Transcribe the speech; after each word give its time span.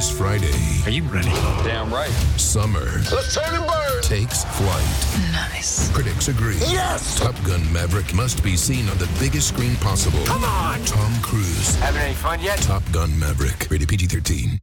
This 0.00 0.16
Friday, 0.16 0.50
Are 0.86 0.90
you 0.90 1.02
ready? 1.02 1.28
Damn 1.62 1.92
right. 1.92 2.08
summer 2.38 2.86
Let's 3.12 3.34
turn 3.34 3.54
and 3.54 3.66
burn. 3.66 4.00
takes 4.02 4.44
flight. 4.44 5.30
Nice. 5.30 5.92
Critics 5.92 6.28
agree. 6.28 6.56
Yes. 6.56 7.18
Top 7.18 7.34
Gun 7.44 7.70
Maverick 7.70 8.14
must 8.14 8.42
be 8.42 8.56
seen 8.56 8.88
on 8.88 8.96
the 8.96 9.10
biggest 9.20 9.48
screen 9.48 9.76
possible. 9.76 10.24
Come 10.24 10.42
on! 10.42 10.82
Tom 10.86 11.12
Cruise. 11.20 11.74
Having 11.80 12.00
any 12.00 12.14
fun 12.14 12.40
yet? 12.40 12.56
Top 12.62 12.82
Gun 12.92 13.10
Maverick. 13.18 13.68
Rated 13.70 13.90
PG 13.90 14.06
13. 14.06 14.58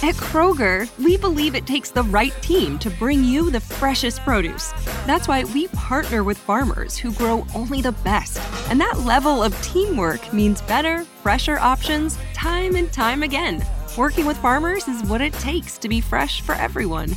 At 0.00 0.14
Kroger, 0.14 0.88
we 1.04 1.18
believe 1.18 1.54
it 1.54 1.66
takes 1.66 1.90
the 1.90 2.04
right 2.04 2.32
team 2.40 2.78
to 2.78 2.88
bring 2.88 3.22
you 3.22 3.50
the 3.50 3.60
freshest 3.60 4.20
produce. 4.20 4.72
That's 5.04 5.28
why 5.28 5.44
we 5.44 5.68
partner 5.68 6.24
with 6.24 6.38
farmers 6.38 6.96
who 6.96 7.12
grow 7.12 7.46
only 7.54 7.82
the 7.82 7.92
best. 7.92 8.40
And 8.70 8.80
that 8.80 9.00
level 9.00 9.42
of 9.42 9.60
teamwork 9.60 10.32
means 10.32 10.62
better, 10.62 11.04
fresher 11.22 11.58
options 11.58 12.16
time 12.32 12.74
and 12.74 12.90
time 12.90 13.22
again. 13.22 13.62
Working 13.98 14.26
with 14.26 14.36
farmers 14.36 14.86
is 14.86 15.02
what 15.02 15.20
it 15.20 15.32
takes 15.32 15.76
to 15.78 15.88
be 15.88 16.00
fresh 16.00 16.40
for 16.40 16.54
everyone. 16.54 17.10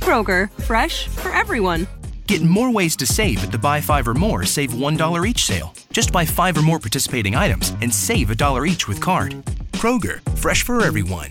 Kroger, 0.00 0.50
fresh 0.64 1.06
for 1.06 1.28
everyone. 1.28 1.86
Get 2.26 2.42
more 2.42 2.72
ways 2.72 2.96
to 2.96 3.06
save 3.06 3.44
at 3.44 3.52
the 3.52 3.58
Buy 3.58 3.80
Five 3.80 4.08
or 4.08 4.14
More 4.14 4.44
Save 4.44 4.72
$1 4.72 5.28
each 5.28 5.44
sale. 5.44 5.72
Just 5.92 6.12
buy 6.12 6.24
five 6.24 6.58
or 6.58 6.62
more 6.62 6.80
participating 6.80 7.36
items 7.36 7.70
and 7.80 7.94
save 7.94 8.30
a 8.30 8.34
dollar 8.34 8.66
each 8.66 8.88
with 8.88 9.00
card. 9.00 9.32
Kroger, 9.74 10.20
fresh 10.36 10.64
for 10.64 10.84
everyone. 10.84 11.30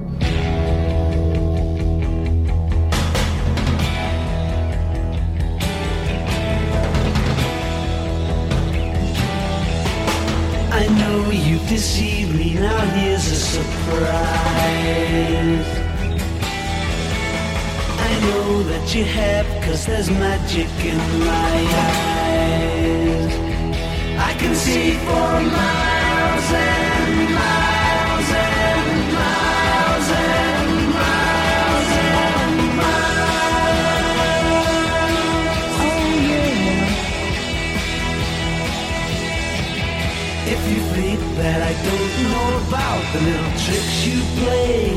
Know 10.99 11.29
you 11.31 11.57
deceived 11.67 12.35
me, 12.35 12.53
now 12.53 12.79
here's 12.95 13.27
a 13.27 13.35
surprise. 13.35 14.11
I 18.07 18.11
know 18.21 18.63
that 18.63 18.95
you 18.95 19.03
have, 19.05 19.45
cause 19.63 19.85
there's 19.85 20.09
magic 20.09 20.69
in 20.83 20.97
my 21.19 21.55
eyes. 21.87 23.33
I 24.29 24.33
can 24.39 24.55
see 24.55 24.91
for 25.05 25.41
miles 25.57 26.51
and 26.53 27.00
that 41.41 41.61
I 41.63 41.73
don't 41.73 42.13
know 42.29 42.67
about 42.67 43.01
the 43.13 43.21
little 43.21 43.51
tricks 43.57 44.05
you 44.05 44.21
play 44.43 44.93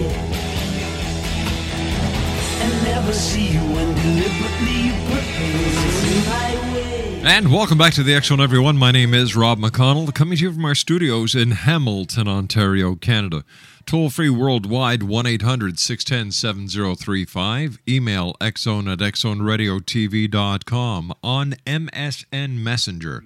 And 2.60 2.84
never 2.84 3.14
see 3.14 3.48
you 3.48 3.60
when 3.60 3.94
deliberately 3.94 4.76
you 4.82 4.92
put 5.08 5.24
things 5.24 6.04
in 6.12 6.20
my 6.28 6.74
way 6.74 7.22
And 7.24 7.50
welcome 7.50 7.78
back 7.78 7.94
to 7.94 8.02
the 8.02 8.14
X 8.14 8.28
Zone, 8.28 8.42
everyone. 8.42 8.76
My 8.76 8.90
name 8.90 9.14
is 9.14 9.34
Rob 9.34 9.58
McConnell, 9.58 10.14
coming 10.14 10.36
to 10.36 10.44
you 10.44 10.52
from 10.52 10.66
our 10.66 10.74
studios 10.74 11.34
in 11.34 11.52
Hamilton, 11.52 12.28
Ontario, 12.28 12.94
Canada. 12.94 13.42
Toll 13.86 14.08
free 14.08 14.30
worldwide, 14.30 15.02
1 15.02 15.26
800 15.26 15.78
610 15.78 16.32
7035. 16.32 17.78
Email 17.86 18.32
xzone 18.40 18.90
at 18.90 19.00
xzoneradiotv.com. 19.00 21.12
On 21.22 21.54
MSN 21.66 22.56
Messenger, 22.58 23.22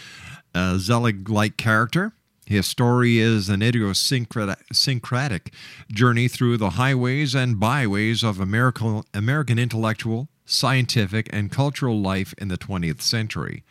a 0.55 0.79
Zelig 0.79 1.29
like 1.29 1.57
character. 1.57 2.13
His 2.45 2.65
story 2.65 3.19
is 3.19 3.49
an 3.49 3.61
idiosyncratic 3.61 5.51
journey 5.91 6.27
through 6.29 6.57
the 6.57 6.71
highways 6.71 7.35
and 7.35 7.59
byways 7.59 8.23
of 8.23 8.39
American, 8.39 9.03
American 9.13 9.59
intellectual, 9.59 10.29
scientific, 10.45 11.29
and 11.31 11.51
cultural 11.51 11.99
life 11.99 12.33
in 12.37 12.47
the 12.47 12.57
20th 12.57 13.01
century. 13.01 13.63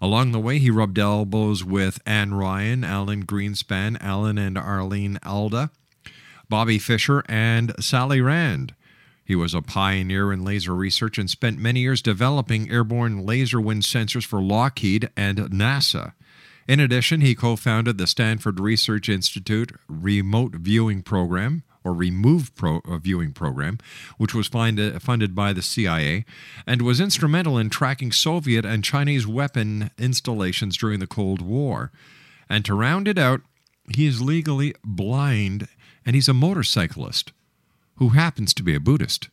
Along 0.00 0.32
the 0.32 0.40
way, 0.40 0.58
he 0.58 0.70
rubbed 0.70 0.98
elbows 0.98 1.64
with 1.64 2.02
Ayn 2.04 2.38
Rand, 2.38 2.84
Alan 2.84 3.24
Greenspan, 3.24 4.00
Alan 4.00 4.38
and 4.38 4.56
Arlene 4.56 5.18
Alda, 5.24 5.70
Bobby 6.48 6.78
Fischer, 6.78 7.24
and 7.28 7.74
Sally 7.80 8.20
Rand. 8.20 8.74
He 9.24 9.34
was 9.34 9.52
a 9.52 9.60
pioneer 9.60 10.32
in 10.32 10.44
laser 10.44 10.74
research 10.74 11.18
and 11.18 11.28
spent 11.28 11.58
many 11.58 11.80
years 11.80 12.00
developing 12.00 12.70
airborne 12.70 13.26
laser 13.26 13.60
wind 13.60 13.82
sensors 13.82 14.24
for 14.24 14.40
Lockheed 14.40 15.10
and 15.16 15.38
NASA. 15.50 16.12
In 16.66 16.80
addition, 16.80 17.20
he 17.20 17.34
co 17.34 17.56
founded 17.56 17.98
the 17.98 18.06
Stanford 18.06 18.60
Research 18.60 19.08
Institute 19.08 19.72
Remote 19.88 20.54
Viewing 20.54 21.02
Program, 21.02 21.62
or 21.88 21.94
Remove 21.94 22.54
Pro, 22.54 22.80
uh, 22.84 22.98
Viewing 22.98 23.32
Program, 23.32 23.78
which 24.18 24.34
was 24.34 24.46
funded, 24.46 25.00
funded 25.00 25.34
by 25.34 25.52
the 25.52 25.62
CIA, 25.62 26.26
and 26.66 26.82
was 26.82 27.00
instrumental 27.00 27.56
in 27.56 27.70
tracking 27.70 28.12
Soviet 28.12 28.66
and 28.66 28.84
Chinese 28.84 29.26
weapon 29.26 29.90
installations 29.98 30.76
during 30.76 31.00
the 31.00 31.06
Cold 31.06 31.40
War. 31.40 31.90
And 32.48 32.64
to 32.66 32.74
round 32.74 33.08
it 33.08 33.18
out, 33.18 33.40
he 33.94 34.06
is 34.06 34.20
legally 34.20 34.74
blind 34.84 35.68
and 36.04 36.14
he's 36.14 36.28
a 36.28 36.34
motorcyclist 36.34 37.32
who 37.96 38.10
happens 38.10 38.52
to 38.54 38.62
be 38.62 38.74
a 38.74 38.80
Buddhist. 38.80 39.28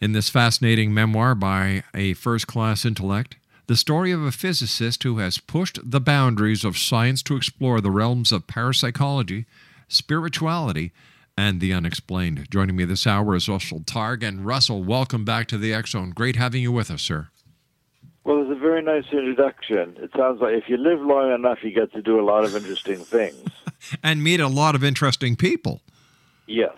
In 0.00 0.12
this 0.12 0.28
fascinating 0.28 0.92
memoir 0.92 1.34
by 1.34 1.84
a 1.94 2.14
first 2.14 2.46
class 2.46 2.84
intellect, 2.84 3.36
the 3.66 3.76
story 3.76 4.12
of 4.12 4.22
a 4.22 4.32
physicist 4.32 5.02
who 5.04 5.18
has 5.18 5.38
pushed 5.38 5.78
the 5.82 6.00
boundaries 6.00 6.64
of 6.64 6.76
science 6.76 7.22
to 7.22 7.36
explore 7.36 7.80
the 7.80 7.90
realms 7.90 8.30
of 8.30 8.46
parapsychology, 8.46 9.46
spirituality, 9.88 10.92
and 11.36 11.60
the 11.60 11.72
unexplained. 11.72 12.46
Joining 12.50 12.76
me 12.76 12.84
this 12.84 13.06
hour 13.06 13.34
is 13.34 13.48
Russell 13.48 13.80
Targ. 13.80 14.22
And 14.22 14.46
Russell, 14.46 14.82
welcome 14.82 15.24
back 15.24 15.46
to 15.48 15.58
the 15.58 15.80
Zone. 15.86 16.10
Great 16.10 16.36
having 16.36 16.62
you 16.62 16.72
with 16.72 16.90
us, 16.90 17.02
sir. 17.02 17.28
Well, 18.24 18.42
it's 18.42 18.50
a 18.50 18.60
very 18.60 18.82
nice 18.82 19.04
introduction. 19.12 19.96
It 19.98 20.10
sounds 20.16 20.40
like 20.40 20.54
if 20.54 20.68
you 20.68 20.76
live 20.78 21.00
long 21.00 21.32
enough, 21.32 21.58
you 21.62 21.70
get 21.70 21.92
to 21.92 22.02
do 22.02 22.18
a 22.18 22.24
lot 22.24 22.44
of 22.44 22.56
interesting 22.56 22.98
things. 22.98 23.40
and 24.02 24.22
meet 24.22 24.40
a 24.40 24.48
lot 24.48 24.74
of 24.74 24.82
interesting 24.82 25.36
people. 25.36 25.80
Yes. 26.46 26.74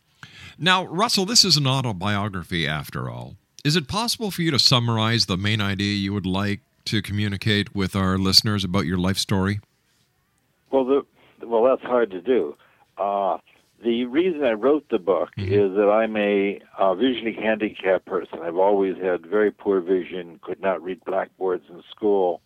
Now, 0.58 0.86
Russell, 0.86 1.26
this 1.26 1.44
is 1.44 1.58
an 1.58 1.68
autobiography 1.68 2.66
after 2.66 3.10
all. 3.10 3.36
Is 3.66 3.76
it 3.76 3.90
possible 3.90 4.32
for 4.32 4.44
you 4.44 4.52
to 4.52 4.60
summarize 4.60 5.26
the 5.26 5.36
main 5.36 5.60
idea 5.60 5.96
you 5.96 6.14
would 6.14 6.26
like 6.26 6.62
to 6.86 7.02
communicate 7.02 7.76
with 7.76 7.94
our 7.96 8.18
listeners 8.18 8.64
about 8.64 8.86
your 8.86 8.98
life 8.98 9.18
story? 9.18 9.60
Well, 10.72 10.86
the, 10.86 11.06
well, 11.46 11.66
that's 11.66 11.82
hard 11.82 12.10
to 12.12 12.22
do. 12.22 12.56
Uh, 12.98 13.40
the 13.84 14.06
reason 14.06 14.44
I 14.44 14.54
wrote 14.54 14.86
the 14.90 15.00
book 15.00 15.30
mm-hmm. 15.38 15.54
is 15.54 15.76
that 15.76 15.90
I'm 15.90 16.16
a 16.18 16.60
uh, 16.78 16.96
visually 16.96 17.34
handicapped 17.34 18.06
person. 18.06 18.40
I've 18.42 18.58
always 18.58 18.96
had 19.02 19.26
very 19.26 19.52
poor 19.52 19.82
vision, 19.82 20.40
could 20.42 20.62
not 20.62 20.82
read 20.82 21.04
blackboards 21.06 21.66
in 21.70 21.84
school, 21.92 22.42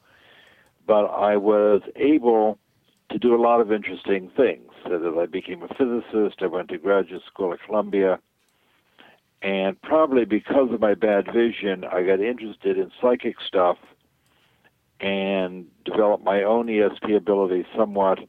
but 0.86 1.06
I 1.06 1.38
was 1.38 1.82
able 1.96 2.58
to 3.12 3.18
do 3.18 3.36
a 3.36 3.42
lot 3.42 3.62
of 3.62 3.72
interesting 3.72 4.32
things. 4.36 4.72
So 4.84 4.98
that 5.00 5.18
I 5.20 5.26
became 5.26 5.64
a 5.64 5.68
physicist, 5.68 6.42
I 6.42 6.48
went 6.48 6.70
to 6.70 6.78
graduate 6.78 7.22
school 7.28 7.54
at 7.54 7.60
Columbia, 7.66 8.20
and 9.42 9.80
probably 9.82 10.26
because 10.26 10.72
of 10.72 10.80
my 10.80 10.94
bad 10.94 11.28
vision, 11.34 11.84
I 11.84 12.04
got 12.04 12.20
interested 12.20 12.78
in 12.78 12.92
psychic 13.02 13.36
stuff 13.46 13.78
and 15.00 15.66
developed 15.86 16.24
my 16.24 16.42
own 16.44 16.68
ESP 16.68 17.16
ability 17.16 17.66
somewhat 17.76 18.20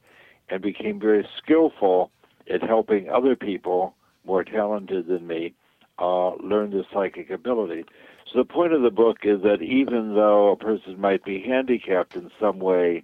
and 0.49 0.61
became 0.61 0.99
very 0.99 1.27
skillful 1.37 2.11
at 2.49 2.61
helping 2.63 3.09
other 3.09 3.35
people 3.35 3.95
more 4.25 4.43
talented 4.43 5.07
than 5.07 5.27
me 5.27 5.53
uh, 5.99 6.35
learn 6.35 6.71
the 6.71 6.83
psychic 6.93 7.29
ability. 7.29 7.83
So 8.31 8.39
the 8.39 8.45
point 8.45 8.73
of 8.73 8.81
the 8.81 8.91
book 8.91 9.19
is 9.23 9.41
that 9.41 9.61
even 9.61 10.15
though 10.15 10.51
a 10.51 10.55
person 10.55 10.99
might 10.99 11.23
be 11.23 11.41
handicapped 11.41 12.15
in 12.15 12.29
some 12.39 12.59
way, 12.59 13.03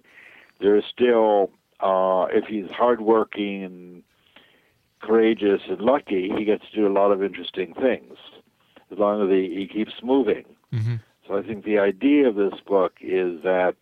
there's 0.60 0.84
still, 0.84 1.50
uh, 1.80 2.26
if 2.30 2.46
he's 2.46 2.70
hardworking 2.70 3.64
and 3.64 4.02
courageous 5.00 5.62
and 5.68 5.80
lucky, 5.80 6.32
he 6.36 6.44
gets 6.44 6.64
to 6.70 6.76
do 6.76 6.86
a 6.86 6.92
lot 6.92 7.10
of 7.12 7.22
interesting 7.22 7.74
things 7.74 8.16
as 8.90 8.98
long 8.98 9.22
as 9.22 9.30
he, 9.30 9.54
he 9.54 9.66
keeps 9.66 9.94
moving. 10.02 10.44
Mm-hmm. 10.72 10.96
So 11.26 11.36
I 11.36 11.42
think 11.42 11.64
the 11.64 11.78
idea 11.78 12.28
of 12.28 12.36
this 12.36 12.54
book 12.66 12.94
is 13.00 13.42
that 13.42 13.74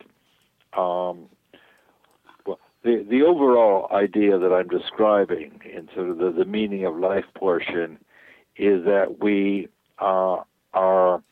um, 0.76 1.28
the 2.84 3.04
the 3.08 3.22
overall 3.22 3.88
idea 3.92 4.38
that 4.38 4.52
I'm 4.52 4.68
describing 4.68 5.60
in 5.64 5.88
sort 5.94 6.10
of 6.10 6.18
the, 6.18 6.30
the 6.30 6.44
meaning 6.44 6.84
of 6.84 6.96
life 6.96 7.24
portion 7.34 7.98
is 8.56 8.84
that 8.84 9.16
we 9.20 9.68
uh, 9.98 10.36
are 10.74 11.22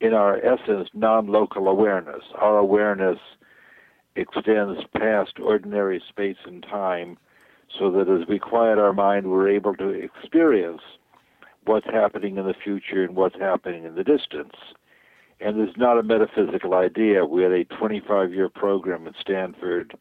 in 0.00 0.12
our 0.12 0.36
essence 0.38 0.88
non-local 0.92 1.68
awareness. 1.68 2.22
Our 2.34 2.58
awareness 2.58 3.18
extends 4.16 4.80
past 4.96 5.38
ordinary 5.40 6.02
space 6.08 6.36
and 6.44 6.62
time 6.62 7.16
so 7.78 7.90
that 7.92 8.08
as 8.08 8.28
we 8.28 8.38
quiet 8.38 8.78
our 8.78 8.92
mind, 8.92 9.30
we're 9.30 9.48
able 9.48 9.74
to 9.76 9.88
experience 9.88 10.82
what's 11.64 11.86
happening 11.86 12.36
in 12.36 12.46
the 12.46 12.54
future 12.62 13.02
and 13.02 13.16
what's 13.16 13.38
happening 13.38 13.84
in 13.84 13.94
the 13.94 14.04
distance. 14.04 14.54
And 15.40 15.58
it's 15.60 15.76
not 15.76 15.98
a 15.98 16.02
metaphysical 16.02 16.74
idea. 16.74 17.24
We 17.24 17.42
had 17.42 17.52
a 17.52 17.64
25 17.64 18.32
year 18.32 18.48
program 18.48 19.06
at 19.06 19.14
Stanford 19.20 19.96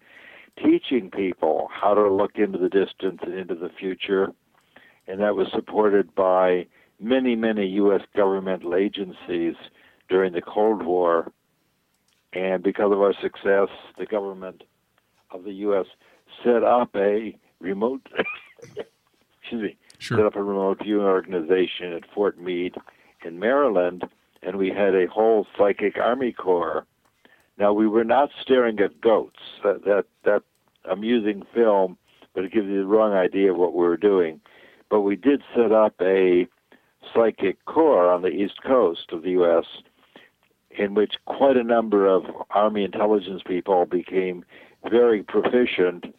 teaching 0.62 1.10
people 1.12 1.70
how 1.72 1.94
to 1.94 2.08
look 2.12 2.36
into 2.36 2.58
the 2.58 2.70
distance 2.70 3.20
and 3.24 3.34
into 3.34 3.56
the 3.56 3.70
future. 3.70 4.32
And 5.08 5.20
that 5.20 5.36
was 5.36 5.48
supported 5.54 6.14
by 6.16 6.68
many, 7.00 7.36
many 7.36 7.66
U.S. 7.68 8.02
governmental 8.16 8.76
agencies 8.76 9.56
during 10.10 10.34
the 10.34 10.42
Cold 10.42 10.84
War. 10.84 11.32
And 12.34 12.64
because 12.64 12.92
of 12.92 13.02
our 13.02 13.14
success, 13.22 13.68
the 13.98 14.06
government 14.06 14.64
of 15.32 15.44
the 15.44 15.54
U.S. 15.54 15.86
set 16.44 16.64
up 16.64 16.96
a 16.96 17.38
remote, 17.60 18.08
excuse 19.42 19.62
me, 19.62 19.78
Sure. 20.00 20.18
set 20.18 20.26
up 20.26 20.36
a 20.36 20.44
remote 20.44 20.80
viewing 20.84 21.06
organization 21.06 21.94
at 21.94 22.04
Fort 22.14 22.38
Meade 22.40 22.76
in 23.24 23.40
Maryland, 23.40 24.04
and 24.42 24.58
we 24.58 24.70
had 24.70 24.94
a 24.96 25.08
whole 25.08 25.48
psychic 25.58 25.98
army 25.98 26.34
corps. 26.34 26.86
Now 27.64 27.72
we 27.72 27.88
were 27.88 28.04
not 28.04 28.30
staring 28.42 28.78
at 28.82 29.00
goats. 29.00 29.40
That 29.64 29.86
that, 29.86 30.04
that 30.26 30.44
amusing 30.84 31.44
film, 31.54 31.98
but 32.36 32.44
it 32.44 32.52
gives 32.52 32.68
you 32.68 32.80
the 32.80 32.86
wrong 32.86 33.14
idea 33.14 33.54
of 33.54 33.58
what 33.58 33.74
we 33.74 33.86
were 33.86 33.96
doing. 33.96 34.42
But 34.90 35.00
we 35.00 35.16
did 35.16 35.42
set 35.56 35.72
up 35.72 35.96
a 36.02 36.46
psychic 37.14 37.64
corps 37.64 38.12
on 38.12 38.22
the 38.22 38.28
east 38.28 38.62
coast 38.66 39.14
of 39.14 39.24
the 39.24 39.30
U.S. 39.30 39.64
in 40.78 40.94
which 40.94 41.14
quite 41.24 41.56
a 41.56 41.64
number 41.64 42.06
of 42.06 42.26
Army 42.50 42.84
intelligence 42.84 43.42
people 43.48 43.86
became 43.86 44.44
very 44.92 45.24
proficient 45.24 46.14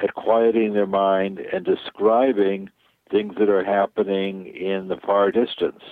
at 0.00 0.14
quieting 0.14 0.74
their 0.74 0.86
mind 0.86 1.40
and 1.52 1.64
describing 1.64 2.70
things 3.10 3.34
that 3.40 3.48
are 3.48 3.64
happening 3.64 4.46
in 4.46 4.86
the 4.86 4.98
far 5.04 5.32
distance. 5.32 5.82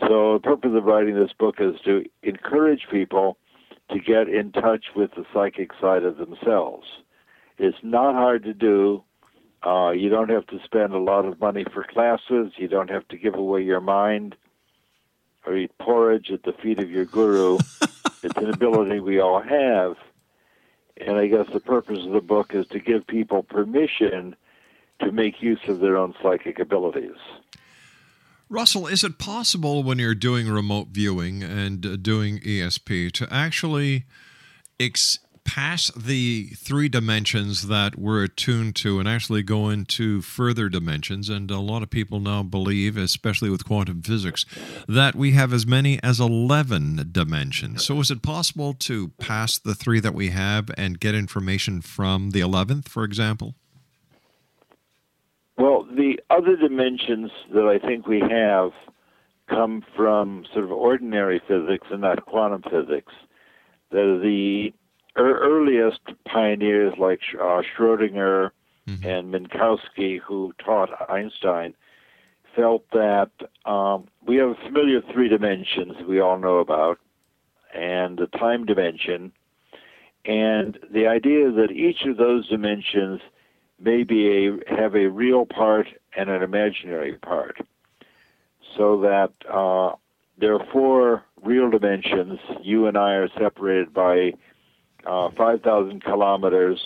So, 0.00 0.34
the 0.34 0.40
purpose 0.42 0.72
of 0.74 0.84
writing 0.84 1.14
this 1.14 1.32
book 1.32 1.56
is 1.58 1.80
to 1.84 2.04
encourage 2.22 2.86
people 2.90 3.36
to 3.90 3.98
get 3.98 4.28
in 4.28 4.52
touch 4.52 4.86
with 4.94 5.10
the 5.12 5.26
psychic 5.32 5.72
side 5.80 6.04
of 6.04 6.16
themselves. 6.16 6.86
It's 7.58 7.78
not 7.82 8.14
hard 8.14 8.44
to 8.44 8.54
do. 8.54 9.04
Uh, 9.62 9.90
you 9.90 10.08
don't 10.08 10.30
have 10.30 10.46
to 10.46 10.58
spend 10.64 10.94
a 10.94 10.98
lot 10.98 11.26
of 11.26 11.38
money 11.38 11.64
for 11.72 11.84
classes. 11.84 12.52
You 12.56 12.68
don't 12.68 12.88
have 12.88 13.06
to 13.08 13.18
give 13.18 13.34
away 13.34 13.62
your 13.62 13.80
mind 13.80 14.36
or 15.46 15.56
eat 15.56 15.76
porridge 15.78 16.30
at 16.30 16.44
the 16.44 16.52
feet 16.52 16.78
of 16.78 16.90
your 16.90 17.04
guru. 17.04 17.58
it's 18.22 18.36
an 18.36 18.50
ability 18.50 19.00
we 19.00 19.20
all 19.20 19.42
have. 19.42 19.96
And 20.96 21.16
I 21.16 21.26
guess 21.26 21.46
the 21.52 21.60
purpose 21.60 22.04
of 22.04 22.12
the 22.12 22.20
book 22.20 22.54
is 22.54 22.66
to 22.68 22.78
give 22.78 23.06
people 23.06 23.42
permission 23.42 24.36
to 25.00 25.12
make 25.12 25.42
use 25.42 25.60
of 25.68 25.80
their 25.80 25.96
own 25.96 26.14
psychic 26.22 26.58
abilities. 26.58 27.16
Russell, 28.50 28.88
is 28.88 29.04
it 29.04 29.16
possible 29.16 29.84
when 29.84 30.00
you're 30.00 30.12
doing 30.12 30.48
remote 30.48 30.88
viewing 30.90 31.44
and 31.44 31.86
uh, 31.86 31.94
doing 31.94 32.40
ESP 32.40 33.12
to 33.12 33.28
actually 33.32 34.06
ex- 34.80 35.20
pass 35.44 35.92
the 35.92 36.48
three 36.56 36.88
dimensions 36.88 37.68
that 37.68 37.96
we're 37.96 38.24
attuned 38.24 38.74
to 38.74 38.98
and 38.98 39.08
actually 39.08 39.44
go 39.44 39.68
into 39.68 40.20
further 40.20 40.68
dimensions? 40.68 41.28
And 41.28 41.48
a 41.48 41.60
lot 41.60 41.84
of 41.84 41.90
people 41.90 42.18
now 42.18 42.42
believe, 42.42 42.96
especially 42.96 43.50
with 43.50 43.64
quantum 43.64 44.02
physics, 44.02 44.44
that 44.88 45.14
we 45.14 45.30
have 45.30 45.52
as 45.52 45.64
many 45.64 46.02
as 46.02 46.18
11 46.18 47.10
dimensions. 47.12 47.86
So 47.86 48.00
is 48.00 48.10
it 48.10 48.20
possible 48.20 48.74
to 48.80 49.10
pass 49.20 49.60
the 49.60 49.76
three 49.76 50.00
that 50.00 50.12
we 50.12 50.30
have 50.30 50.72
and 50.76 50.98
get 50.98 51.14
information 51.14 51.82
from 51.82 52.30
the 52.30 52.40
11th, 52.40 52.88
for 52.88 53.04
example? 53.04 53.54
Other 56.40 56.56
dimensions 56.56 57.30
that 57.52 57.66
I 57.66 57.78
think 57.86 58.06
we 58.06 58.18
have 58.20 58.70
come 59.46 59.84
from 59.94 60.46
sort 60.54 60.64
of 60.64 60.72
ordinary 60.72 61.38
physics 61.46 61.88
and 61.90 62.00
not 62.00 62.24
quantum 62.24 62.62
physics. 62.62 63.12
The, 63.90 64.18
the 64.22 64.72
earliest 65.20 66.00
pioneers 66.24 66.94
like 66.98 67.20
uh, 67.38 67.60
Schrodinger 67.60 68.52
and 68.86 69.34
Minkowski, 69.34 70.18
who 70.18 70.54
taught 70.64 70.88
Einstein, 71.10 71.74
felt 72.56 72.84
that 72.92 73.30
um, 73.66 74.08
we 74.26 74.36
have 74.36 74.48
a 74.48 74.54
familiar 74.64 75.02
three 75.12 75.28
dimensions 75.28 75.92
we 76.08 76.20
all 76.20 76.38
know 76.38 76.56
about, 76.56 76.98
and 77.74 78.16
the 78.16 78.28
time 78.38 78.64
dimension, 78.64 79.30
and 80.24 80.78
the 80.90 81.06
idea 81.06 81.50
that 81.50 81.70
each 81.70 82.06
of 82.06 82.16
those 82.16 82.48
dimensions 82.48 83.20
may 83.80 84.02
be 84.02 84.46
a 84.46 84.74
have 84.74 84.94
a 84.94 85.06
real 85.08 85.46
part 85.46 85.88
and 86.16 86.28
an 86.28 86.42
imaginary 86.42 87.14
part, 87.14 87.58
so 88.76 89.00
that 89.00 89.32
uh, 89.52 89.96
there 90.38 90.54
are 90.54 90.66
four 90.72 91.24
real 91.42 91.70
dimensions. 91.70 92.38
You 92.62 92.86
and 92.86 92.96
I 92.96 93.14
are 93.14 93.28
separated 93.38 93.92
by 93.94 94.32
uh, 95.06 95.30
five 95.36 95.62
thousand 95.62 96.02
kilometers, 96.04 96.80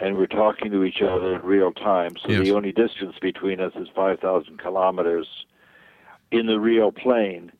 and 0.00 0.16
we're 0.16 0.26
talking 0.26 0.70
to 0.72 0.84
each 0.84 1.02
other 1.02 1.36
in 1.36 1.42
real 1.42 1.72
time. 1.72 2.16
So 2.24 2.32
Yes. 2.32 2.44
the 2.44 2.52
only 2.52 2.72
distance 2.72 3.16
between 3.20 3.60
us 3.60 3.72
is 3.76 3.88
five 3.94 4.18
thousand 4.20 4.58
kilometers 4.58 5.26
in 6.30 6.46
the 6.46 6.58
real 6.58 6.90
plane. 6.92 7.52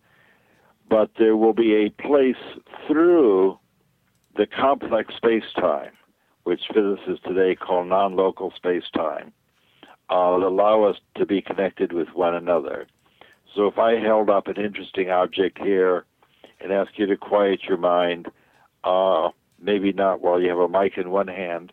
But 0.88 1.10
there 1.18 1.36
will 1.36 1.54
be 1.54 1.74
a 1.74 1.90
place 1.90 2.36
through 2.86 3.58
the 4.36 4.46
complex 4.46 5.14
space-time 5.14 5.92
which 6.44 6.62
physicists 6.72 7.22
today 7.24 7.54
call 7.54 7.84
non-local 7.84 8.52
space-time, 8.56 9.32
uh, 10.10 10.38
that 10.38 10.46
allow 10.46 10.82
us 10.84 10.96
to 11.16 11.24
be 11.24 11.40
connected 11.40 11.92
with 11.92 12.08
one 12.14 12.34
another. 12.34 12.86
So 13.54 13.66
if 13.66 13.78
I 13.78 13.98
held 13.98 14.30
up 14.30 14.48
an 14.48 14.56
interesting 14.56 15.10
object 15.10 15.58
here 15.58 16.04
and 16.60 16.72
asked 16.72 16.98
you 16.98 17.06
to 17.06 17.16
quiet 17.16 17.60
your 17.68 17.78
mind, 17.78 18.26
uh, 18.84 19.30
maybe 19.60 19.92
not 19.92 20.20
while 20.20 20.40
you 20.40 20.48
have 20.48 20.58
a 20.58 20.68
mic 20.68 20.96
in 20.96 21.10
one 21.10 21.28
hand, 21.28 21.72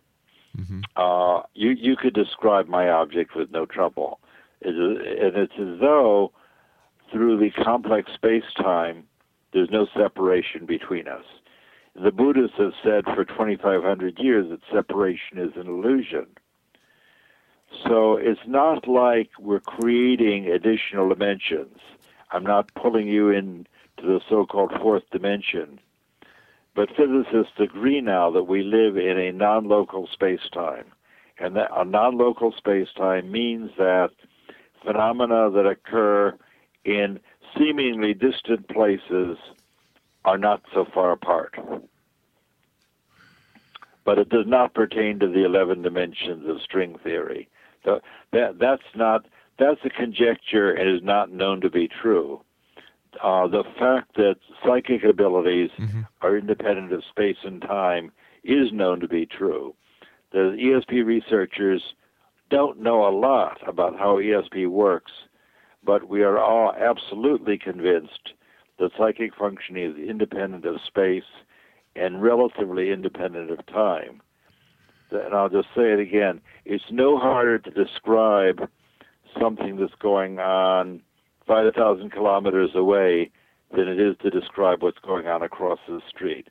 uh, 0.95 1.41
you 1.53 1.71
you 1.71 1.95
could 1.95 2.13
describe 2.13 2.67
my 2.67 2.89
object 2.89 3.35
with 3.35 3.51
no 3.51 3.65
trouble. 3.65 4.19
It 4.61 4.69
is, 4.69 4.97
and 5.21 5.37
it's 5.37 5.53
as 5.53 5.79
though 5.79 6.31
through 7.11 7.37
the 7.39 7.51
complex 7.63 8.11
space-time, 8.13 9.03
there's 9.53 9.69
no 9.71 9.87
separation 9.95 10.65
between 10.65 11.07
us. 11.07 11.23
The 12.01 12.11
Buddhists 12.13 12.55
have 12.57 12.71
said 12.81 13.03
for 13.03 13.25
2,500 13.25 14.19
years 14.19 14.49
that 14.49 14.61
separation 14.71 15.37
is 15.37 15.51
an 15.57 15.67
illusion. 15.67 16.27
So 17.85 18.15
it's 18.15 18.39
not 18.47 18.87
like 18.87 19.31
we're 19.37 19.59
creating 19.59 20.47
additional 20.47 21.09
dimensions. 21.09 21.77
I'm 22.31 22.43
not 22.43 22.73
pulling 22.73 23.07
you 23.07 23.31
into 23.31 23.67
the 23.97 24.21
so 24.29 24.45
called 24.45 24.71
fourth 24.81 25.03
dimension. 25.11 25.77
But 26.73 26.87
physicists 26.95 27.59
agree 27.59 27.99
now 27.99 28.31
that 28.31 28.43
we 28.43 28.63
live 28.63 28.95
in 28.95 29.17
a 29.19 29.33
non 29.33 29.67
local 29.67 30.07
space 30.07 30.47
time. 30.53 30.85
And 31.37 31.57
that 31.57 31.69
a 31.75 31.83
non 31.83 32.17
local 32.17 32.53
space 32.53 32.87
time 32.95 33.29
means 33.29 33.71
that 33.77 34.11
phenomena 34.85 35.51
that 35.51 35.65
occur 35.65 36.33
in 36.85 37.19
seemingly 37.57 38.13
distant 38.13 38.69
places 38.69 39.37
are 40.25 40.37
not 40.37 40.61
so 40.73 40.85
far 40.93 41.11
apart. 41.11 41.55
But 44.05 44.17
it 44.17 44.29
does 44.29 44.45
not 44.47 44.73
pertain 44.73 45.19
to 45.19 45.27
the 45.27 45.45
11 45.45 45.81
dimensions 45.81 46.47
of 46.49 46.61
string 46.61 46.97
theory. 47.03 47.47
So 47.85 48.01
that, 48.31 48.59
that's 48.59 48.83
not 48.95 49.25
that's 49.57 49.79
a 49.83 49.89
conjecture 49.89 50.71
and 50.71 50.89
is 50.89 51.03
not 51.03 51.31
known 51.31 51.61
to 51.61 51.69
be 51.69 51.87
true. 51.87 52.41
Uh, 53.21 53.47
the 53.47 53.63
fact 53.77 54.15
that 54.15 54.37
psychic 54.63 55.03
abilities 55.03 55.69
are 56.21 56.37
independent 56.37 56.93
of 56.93 57.03
space 57.09 57.37
and 57.43 57.61
time 57.61 58.11
is 58.43 58.71
known 58.71 58.99
to 59.01 59.07
be 59.07 59.25
true. 59.25 59.75
The 60.31 60.55
ESP 60.57 61.05
researchers 61.05 61.93
don't 62.49 62.79
know 62.79 63.07
a 63.07 63.11
lot 63.11 63.59
about 63.67 63.97
how 63.97 64.17
ESP 64.17 64.67
works, 64.67 65.11
but 65.83 66.07
we 66.07 66.23
are 66.23 66.37
all 66.37 66.73
absolutely 66.73 67.57
convinced 67.57 68.33
that 68.79 68.91
psychic 68.97 69.35
functioning 69.35 69.91
is 69.91 70.09
independent 70.09 70.65
of 70.65 70.81
space 70.85 71.23
and 71.95 72.21
relatively 72.21 72.91
independent 72.91 73.51
of 73.51 73.65
time. 73.67 74.21
And 75.11 75.33
I'll 75.33 75.49
just 75.49 75.69
say 75.75 75.91
it 75.91 75.99
again 75.99 76.41
it's 76.65 76.91
no 76.91 77.17
harder 77.17 77.59
to 77.59 77.71
describe 77.71 78.69
something 79.39 79.77
that's 79.77 79.95
going 79.99 80.39
on 80.39 81.01
5,000 81.47 82.11
kilometers 82.11 82.71
away 82.75 83.31
than 83.75 83.87
it 83.87 83.99
is 83.99 84.15
to 84.21 84.29
describe 84.29 84.81
what's 84.81 84.99
going 84.99 85.27
on 85.27 85.41
across 85.43 85.79
the 85.87 86.01
street. 86.07 86.47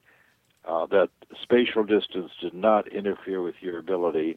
Uh, 0.65 0.87
that 0.87 1.09
spatial 1.41 1.85
distance 1.85 2.31
does 2.41 2.53
not 2.53 2.89
interfere 2.89 3.41
with 3.41 3.55
your 3.61 3.79
ability, 3.79 4.37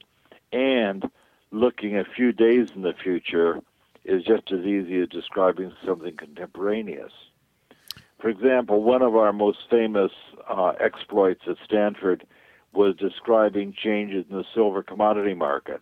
and 0.52 1.10
looking 1.52 1.98
a 1.98 2.06
few 2.06 2.32
days 2.32 2.70
in 2.76 2.82
the 2.84 2.94
future 2.94 3.60
is 4.06 4.24
just 4.24 4.52
as 4.52 4.66
easy 4.66 5.00
as 5.02 5.10
describing 5.10 5.74
something 5.86 6.16
contemporaneous. 6.16 7.12
For 8.22 8.30
example, 8.30 8.84
one 8.84 9.02
of 9.02 9.16
our 9.16 9.34
most 9.34 9.58
famous 9.70 10.12
uh, 10.48 10.74
exploits 10.80 11.42
at 11.48 11.58
Stanford 11.66 12.26
was 12.72 12.96
describing 12.96 13.74
changes 13.74 14.26
in 14.30 14.38
the 14.38 14.46
silver 14.54 14.84
commodity 14.84 15.34
market. 15.34 15.82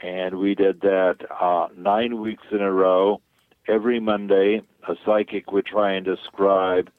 And 0.00 0.38
we 0.38 0.54
did 0.54 0.80
that 0.80 1.18
uh, 1.40 1.68
nine 1.76 2.20
weeks 2.20 2.42
in 2.50 2.60
a 2.60 2.70
row. 2.70 3.20
Every 3.68 4.00
Monday, 4.00 4.60
a 4.88 4.94
psychic 5.06 5.52
would 5.52 5.66
try 5.66 5.92
and 5.92 6.04
describe 6.04 6.90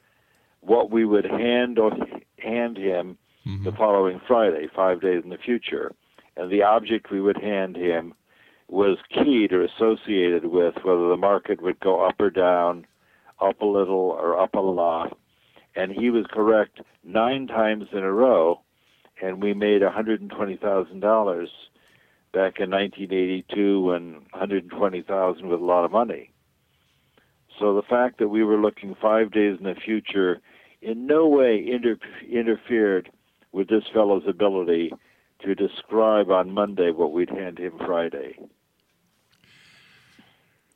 what 0.62 0.90
we 0.90 1.04
would 1.04 1.26
hand 1.26 1.78
or 1.78 1.92
hand 2.38 2.76
him 2.76 3.18
mm-hmm. 3.46 3.64
the 3.64 3.72
following 3.72 4.20
Friday, 4.26 4.66
five 4.74 5.00
days 5.00 5.22
in 5.22 5.30
the 5.30 5.38
future. 5.38 5.92
And 6.36 6.50
the 6.50 6.62
object 6.62 7.10
we 7.10 7.20
would 7.20 7.40
hand 7.40 7.76
him 7.76 8.14
was 8.68 8.98
keyed 9.10 9.52
or 9.52 9.62
associated 9.62 10.46
with 10.46 10.74
whether 10.82 11.08
the 11.08 11.16
market 11.16 11.62
would 11.62 11.78
go 11.78 12.04
up 12.04 12.18
or 12.18 12.30
down, 12.30 12.86
up 13.40 13.60
a 13.60 13.66
little 13.66 14.16
or 14.18 14.40
up 14.40 14.54
a 14.54 14.60
lot. 14.60 15.16
And 15.74 15.92
he 15.92 16.10
was 16.10 16.24
correct 16.30 16.80
nine 17.04 17.46
times 17.46 17.84
in 17.92 17.98
a 17.98 18.12
row, 18.12 18.62
and 19.20 19.42
we 19.42 19.52
made 19.54 19.82
$120,000 19.82 21.46
back 22.32 22.60
in 22.60 22.70
1982 22.70 23.80
when 23.82 24.12
120,000 24.30 25.48
was 25.48 25.60
a 25.60 25.64
lot 25.64 25.84
of 25.84 25.92
money. 25.92 26.32
So 27.58 27.74
the 27.74 27.82
fact 27.82 28.18
that 28.18 28.28
we 28.28 28.44
were 28.44 28.58
looking 28.58 28.94
five 29.00 29.30
days 29.32 29.56
in 29.58 29.64
the 29.64 29.74
future 29.74 30.40
in 30.82 31.06
no 31.06 31.26
way 31.26 31.64
inter- 31.66 31.98
interfered 32.30 33.10
with 33.52 33.68
this 33.68 33.84
fellow's 33.92 34.24
ability 34.28 34.92
to 35.42 35.54
describe 35.54 36.30
on 36.30 36.50
Monday 36.50 36.90
what 36.90 37.12
we'd 37.12 37.30
hand 37.30 37.58
him 37.58 37.72
Friday. 37.84 38.38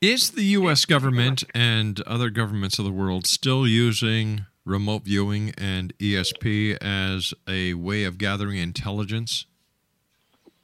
Is 0.01 0.31
the 0.31 0.45
U.S. 0.45 0.87
government 0.87 1.45
and 1.55 2.01
other 2.07 2.31
governments 2.31 2.79
of 2.79 2.87
the 2.87 2.91
world 2.91 3.27
still 3.27 3.67
using 3.67 4.47
remote 4.65 5.03
viewing 5.03 5.53
and 5.59 5.93
ESP 5.99 6.79
as 6.81 7.35
a 7.47 7.75
way 7.75 8.05
of 8.05 8.17
gathering 8.17 8.57
intelligence? 8.57 9.45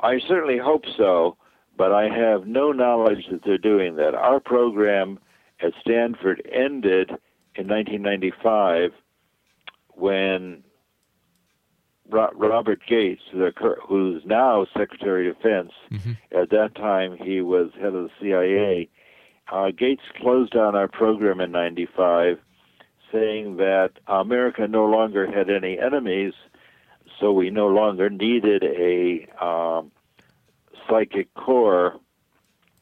I 0.01 0.21
certainly 0.27 0.57
hope 0.57 0.85
so, 0.97 1.37
but 1.77 1.93
I 1.93 2.09
have 2.09 2.47
no 2.47 2.73
knowledge 2.73 3.27
that 3.31 3.45
they're 3.45 3.59
doing 3.59 3.97
that. 3.97 4.15
Our 4.15 4.41
program 4.41 5.19
at 5.61 5.75
Stanford 5.83 6.41
ended 6.51 7.11
in 7.57 7.69
1995 7.69 8.93
when 9.89 10.65
Robert 12.09 12.81
Gates, 12.89 13.21
who's 13.87 14.23
now 14.25 14.67
Secretary 14.75 15.29
of 15.29 15.37
Defense, 15.37 15.73
mm-hmm. 15.93 16.13
at 16.35 16.49
that 16.49 16.75
time 16.75 17.19
he 17.23 17.43
was 17.43 17.71
head 17.79 17.95
of 17.95 18.05
the 18.05 18.11
CIA. 18.19 18.89
Uh, 19.51 19.71
Gates 19.71 20.03
closed 20.21 20.53
down 20.53 20.75
our 20.75 20.89
program 20.89 21.41
in 21.41 21.53
'95, 21.53 22.39
saying 23.13 23.57
that 23.57 23.91
America 24.07 24.67
no 24.67 24.87
longer 24.87 25.31
had 25.31 25.51
any 25.51 25.79
enemies, 25.79 26.35
so 27.21 27.33
we 27.33 27.51
no 27.51 27.69
longer 27.69 28.11
needed 28.11 28.65
a 28.65 29.27
um, 29.45 29.93
psychic 30.89 31.33
corps 31.35 31.99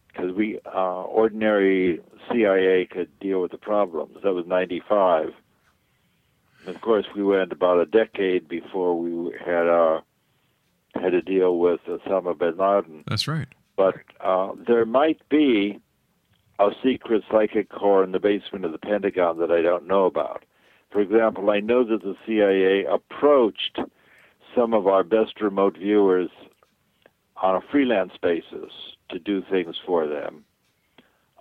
because 0.09 0.33
we 0.33 0.59
uh, 0.65 1.03
ordinary 1.03 2.01
CIA 2.31 2.87
could 2.87 3.19
deal 3.21 3.43
with 3.43 3.51
the 3.51 3.59
problems. 3.59 4.17
That 4.23 4.33
was 4.33 4.47
'95 4.47 5.35
of 6.67 6.81
course, 6.81 7.07
we 7.15 7.23
went 7.23 7.53
about 7.53 7.81
a 7.81 7.87
decade 7.87 8.49
before 8.49 8.99
we 8.99 9.33
had 9.45 9.67
uh, 9.67 10.01
had 10.95 11.11
to 11.11 11.21
deal 11.21 11.59
with 11.59 11.81
Osama 11.87 12.37
bin 12.39 12.57
Laden. 12.57 13.05
That's 13.07 13.29
right. 13.29 13.49
But 13.77 13.97
uh, 14.21 14.53
there 14.67 14.87
might 14.87 15.21
be 15.29 15.81
a 16.59 16.71
secret 16.83 17.23
psychic 17.31 17.69
corps 17.69 18.05
in 18.05 18.13
the 18.13 18.21
basement 18.21 18.65
of 18.65 18.73
the 18.73 18.79
Pentagon 18.79 19.39
that 19.39 19.51
I 19.51 19.63
don't 19.63 19.87
know 19.87 20.05
about. 20.05 20.45
For 20.91 21.01
example, 21.01 21.51
I 21.51 21.61
know 21.61 21.85
that 21.85 22.03
the 22.03 22.15
CIA 22.27 22.85
approached 22.85 23.81
some 24.55 24.73
of 24.73 24.87
our 24.87 25.03
best 25.03 25.41
remote 25.41 25.77
viewers 25.77 26.31
on 27.43 27.57
a 27.57 27.61
freelance 27.73 28.13
basis 28.23 28.71
to 29.09 29.19
do 29.19 29.43
things 29.51 29.75
for 29.85 30.07
them. 30.07 30.45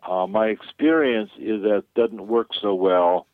Uh, 0.07 0.27
my 0.27 0.47
experience 0.47 1.29
is 1.37 1.61
that 1.61 1.83
doesn't 1.95 2.27
work 2.27 2.49
so 2.59 2.73
well 2.73 3.27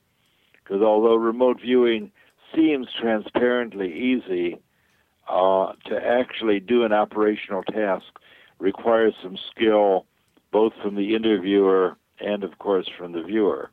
because 0.54 0.84
although 0.84 1.16
remote 1.16 1.60
viewing 1.62 2.12
seems 2.54 2.88
transparently 3.00 3.92
easy, 3.92 4.60
uh, 5.30 5.74
to 5.86 5.96
actually 5.96 6.60
do 6.60 6.84
an 6.84 6.92
operational 6.92 7.64
task 7.64 8.06
requires 8.60 9.14
some 9.22 9.38
skill 9.52 10.06
both 10.52 10.74
from 10.82 10.96
the 10.96 11.16
interviewer 11.16 11.98
and, 12.20 12.44
of 12.44 12.58
course, 12.60 12.90
from 12.98 13.12
the 13.12 13.24
viewer. 13.24 13.72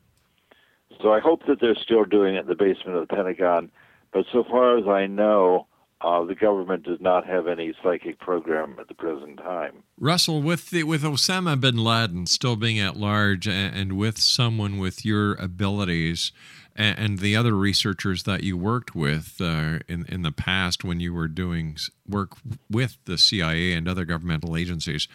So 1.01 1.11
I 1.11 1.19
hope 1.19 1.45
that 1.47 1.59
they're 1.59 1.75
still 1.75 2.05
doing 2.05 2.35
it 2.35 2.41
in 2.41 2.47
the 2.47 2.55
basement 2.55 2.97
of 2.97 3.07
the 3.07 3.15
Pentagon, 3.15 3.71
but 4.11 4.25
so 4.31 4.43
far 4.43 4.77
as 4.77 4.87
I 4.87 5.05
know, 5.05 5.67
uh, 6.01 6.23
the 6.23 6.35
government 6.35 6.83
does 6.83 7.01
not 7.01 7.25
have 7.25 7.47
any 7.47 7.73
psychic 7.83 8.19
program 8.19 8.75
at 8.79 8.87
the 8.87 8.93
present 8.93 9.37
time. 9.37 9.83
Russell, 9.99 10.41
with 10.41 10.69
the, 10.69 10.83
with 10.83 11.01
Osama 11.01 11.59
bin 11.59 11.77
Laden 11.77 12.27
still 12.27 12.55
being 12.55 12.79
at 12.79 12.95
large, 12.95 13.47
and, 13.47 13.75
and 13.75 13.93
with 13.93 14.19
someone 14.19 14.77
with 14.77 15.03
your 15.03 15.33
abilities, 15.35 16.31
and, 16.75 16.99
and, 16.99 17.19
the 17.19 17.35
other 17.35 17.55
researchers 17.55 18.23
that 18.23 18.43
you 18.43 18.55
worked 18.55 18.93
with 18.93 19.41
uh, 19.41 19.79
in 19.87 20.05
in 20.07 20.21
the 20.21 20.31
past 20.31 20.83
when 20.83 20.99
you 20.99 21.11
were 21.11 21.27
doing 21.27 21.75
work 22.07 22.33
with 22.69 22.99
the 23.05 23.17
CIA 23.17 23.73
and 23.73 23.87
other 23.87 24.05
governmental 24.05 24.55
agencies, 24.55 25.07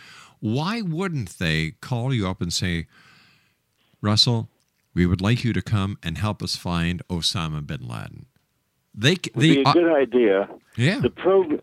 why 0.42 0.82
wouldn't 0.82 1.38
they 1.38 1.70
call 1.80 2.12
you 2.12 2.28
up 2.28 2.42
and 2.42 2.52
say, 2.52 2.88
Russell, 4.00 4.48
we 4.92 5.06
would 5.06 5.20
like 5.20 5.44
you 5.44 5.52
to 5.52 5.62
come 5.62 5.96
and 6.02 6.18
help 6.18 6.42
us 6.42 6.56
find 6.56 7.00
Osama 7.08 7.64
bin 7.64 7.86
Laden? 7.86 8.26
They, 8.92 9.10
would 9.10 9.32
they, 9.36 9.54
be 9.54 9.60
a 9.60 9.72
good 9.72 9.92
uh, 9.92 9.94
idea. 9.94 10.48
Yeah. 10.76 10.98
The 10.98 11.10
program. 11.10 11.60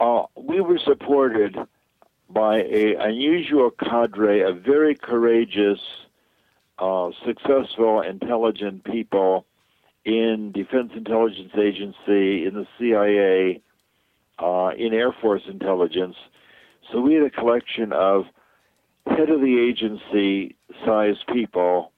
Uh, 0.00 0.22
we 0.34 0.62
were 0.62 0.78
supported 0.82 1.58
by 2.30 2.62
a 2.62 2.94
unusual 2.94 3.70
cadre 3.70 4.40
of 4.40 4.62
very 4.62 4.94
courageous, 4.94 5.80
uh, 6.78 7.10
successful, 7.26 8.00
intelligent 8.00 8.82
people 8.84 9.44
in 10.06 10.52
Defense 10.52 10.92
Intelligence 10.96 11.52
Agency, 11.54 12.46
in 12.46 12.54
the 12.54 12.66
CIA, 12.78 13.60
uh, 14.38 14.70
in 14.74 14.94
Air 14.94 15.12
Force 15.20 15.42
intelligence. 15.46 16.16
So 16.92 17.00
we 17.00 17.14
had 17.14 17.24
a 17.24 17.30
collection 17.30 17.92
of 17.92 18.24
head 19.06 19.30
of 19.30 19.40
the 19.40 19.58
agency 19.58 20.56
sized 20.84 21.26
people 21.32 21.92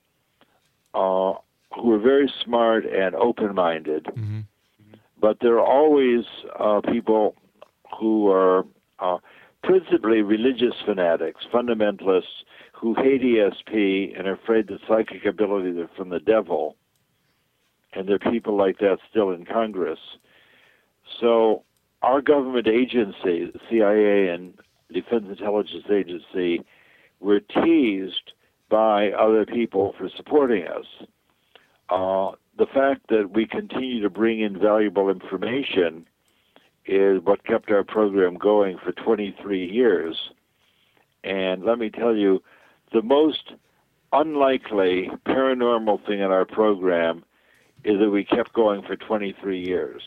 uh, 0.95 1.35
who 1.75 1.89
were 1.89 1.99
very 1.99 2.33
smart 2.45 2.85
and 2.85 3.15
open 3.15 3.55
minded. 3.55 4.05
Mm-hmm. 4.05 4.41
But 5.21 5.39
there 5.41 5.59
are 5.59 5.65
always 5.65 6.25
uh, 6.59 6.81
people 6.81 7.37
who 7.99 8.29
are 8.31 8.65
uh, 8.99 9.19
principally 9.63 10.23
religious 10.23 10.75
fanatics, 10.85 11.45
fundamentalists 11.53 12.45
who 12.73 12.95
hate 12.95 13.23
ESP 13.23 14.19
and 14.19 14.27
are 14.27 14.35
afraid 14.35 14.67
that 14.67 14.81
psychic 14.89 15.25
abilities 15.25 15.77
are 15.77 15.91
from 15.97 16.09
the 16.09 16.19
devil. 16.19 16.77
And 17.93 18.09
there 18.09 18.17
are 18.17 18.31
people 18.33 18.57
like 18.57 18.79
that 18.79 18.99
still 19.09 19.31
in 19.31 19.45
Congress. 19.45 20.01
So 21.21 21.63
our 22.03 22.21
government 22.21 22.67
agency, 22.67 23.51
the 23.53 23.61
CIA 23.71 24.29
and 24.29 24.55
Defense 24.93 25.27
Intelligence 25.29 25.85
Agency, 25.91 26.65
were 27.21 27.41
teased 27.41 28.33
by 28.69 29.11
other 29.11 29.45
people 29.45 29.95
for 29.99 30.09
supporting 30.17 30.67
us. 30.67 30.87
Uh, 31.89 32.33
the 32.59 32.67
fact 32.67 33.09
that 33.09 33.31
we 33.33 33.47
continue 33.47 34.03
to 34.03 34.11
bring 34.11 34.41
in 34.41 34.59
valuable 34.59 35.09
information 35.09 36.07
is 36.87 37.21
what 37.23 37.45
kept 37.45 37.71
our 37.71 37.85
program 37.85 38.35
going 38.35 38.79
for 38.83 38.93
23 38.93 39.71
years. 39.71 40.17
And 41.25 41.65
let 41.65 41.79
me 41.79 41.91
tell 41.91 42.17
you, 42.17 42.43
the 42.93 43.03
most 43.03 43.53
unlikely 44.13 45.11
paranormal 45.27 46.05
thing 46.07 46.21
in 46.21 46.31
our 46.31 46.45
program 46.45 47.25
is 47.85 47.99
that 47.99 48.11
we 48.11 48.25
kept 48.25 48.53
going 48.53 48.83
for 48.83 48.97
23 48.97 49.65
years. 49.65 50.03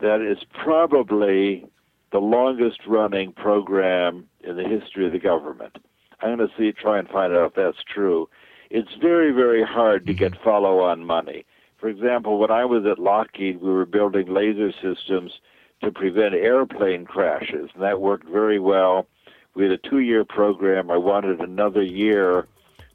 That 0.00 0.20
is 0.20 0.38
probably 0.52 1.66
the 2.14 2.20
longest 2.20 2.78
running 2.86 3.32
program 3.32 4.28
in 4.44 4.56
the 4.56 4.62
history 4.62 5.04
of 5.04 5.10
the 5.10 5.18
government. 5.18 5.78
I'm 6.20 6.36
going 6.36 6.48
to 6.48 6.54
see, 6.56 6.70
try 6.70 7.00
and 7.00 7.08
find 7.08 7.34
out 7.34 7.46
if 7.46 7.54
that's 7.54 7.82
true. 7.92 8.28
It's 8.70 8.94
very, 9.02 9.32
very 9.32 9.64
hard 9.64 10.06
to 10.06 10.14
get 10.14 10.30
mm-hmm. 10.30 10.44
follow 10.44 10.78
on 10.78 11.04
money. 11.04 11.44
For 11.76 11.88
example, 11.88 12.38
when 12.38 12.52
I 12.52 12.66
was 12.66 12.86
at 12.86 13.00
Lockheed, 13.00 13.60
we 13.60 13.68
were 13.68 13.84
building 13.84 14.32
laser 14.32 14.70
systems 14.80 15.40
to 15.82 15.90
prevent 15.90 16.36
airplane 16.36 17.04
crashes, 17.04 17.70
and 17.74 17.82
that 17.82 18.00
worked 18.00 18.28
very 18.28 18.60
well. 18.60 19.08
We 19.56 19.64
had 19.64 19.72
a 19.72 19.78
two 19.78 19.98
year 19.98 20.24
program. 20.24 20.92
I 20.92 20.98
wanted 20.98 21.40
another 21.40 21.82
year 21.82 22.46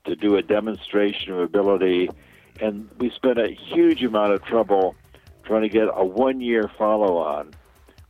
to 0.06 0.16
do 0.16 0.38
a 0.38 0.42
demonstration 0.42 1.34
of 1.34 1.40
ability, 1.40 2.10
and 2.62 2.90
we 3.00 3.10
spent 3.10 3.38
a 3.38 3.50
huge 3.50 4.02
amount 4.02 4.32
of 4.32 4.46
trouble 4.46 4.96
trying 5.44 5.64
to 5.64 5.70
get 5.70 5.90
a 5.94 6.06
one 6.06 6.40
year 6.40 6.72
follow 6.78 7.18
on. 7.18 7.54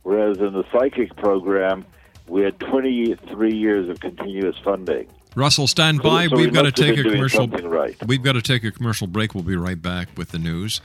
Whereas 0.02 0.38
in 0.38 0.52
the 0.52 0.64
psychic 0.72 1.14
program, 1.16 1.84
we 2.26 2.42
had 2.42 2.58
23 2.60 3.54
years 3.54 3.88
of 3.88 4.00
continuous 4.00 4.56
funding. 4.64 5.08
Russell, 5.36 5.66
stand 5.68 6.02
by. 6.02 6.26
So 6.26 6.36
We've 6.36 6.46
we 6.46 6.52
got 6.52 6.62
to 6.62 6.72
take 6.72 6.98
a 6.98 7.02
commercial. 7.02 7.46
right. 7.48 7.96
We've 8.06 8.22
got 8.22 8.32
to 8.32 8.42
take 8.42 8.64
a 8.64 8.70
commercial 8.72 9.06
break. 9.06 9.34
We'll 9.34 9.44
be 9.44 9.56
right 9.56 9.80
back 9.80 10.08
with 10.16 10.30
the 10.30 10.38
news. 10.38 10.80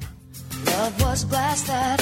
Love 0.66 1.02
was 1.02 1.24
glass 1.24 1.62
that 1.64 2.00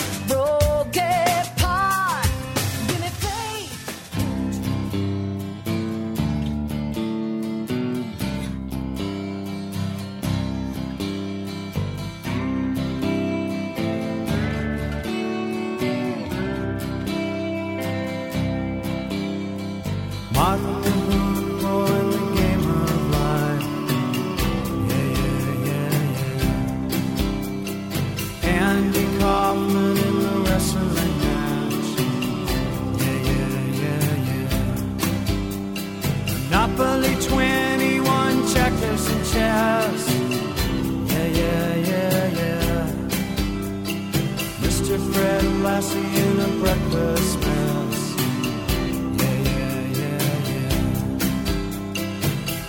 In 45.80 46.39
a 46.42 46.48
breakfast 46.60 47.39
mess. 47.39 48.15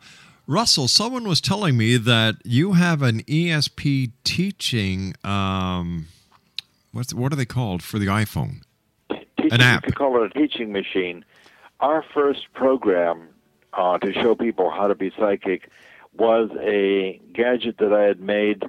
Russell, 0.48 0.88
someone 0.88 1.28
was 1.28 1.40
telling 1.40 1.78
me 1.78 1.98
that 1.98 2.36
you 2.44 2.74
have 2.74 3.02
an 3.02 3.22
ESP 3.24 4.12
teaching. 4.24 5.14
Um, 5.24 6.08
what's 6.92 7.14
what 7.14 7.32
are 7.32 7.36
they 7.36 7.46
called 7.46 7.84
for 7.84 8.00
the 8.00 8.08
iPhone? 8.08 8.62
Teaching, 9.10 9.54
An 9.54 9.62
app. 9.62 9.86
You 9.86 9.92
could 9.92 9.98
call 9.98 10.24
it 10.24 10.36
a 10.36 10.40
teaching 10.40 10.72
machine. 10.72 11.24
Our 11.80 12.04
first 12.14 12.52
program 12.54 13.30
uh, 13.74 13.98
to 14.00 14.14
show 14.14 14.36
people 14.36 14.70
how 14.70 14.88
to 14.88 14.96
be 14.96 15.12
psychic 15.18 15.70
was 16.18 16.50
a 16.60 17.20
gadget 17.34 17.78
that 17.78 17.94
I 17.94 18.04
had 18.04 18.20
made 18.20 18.64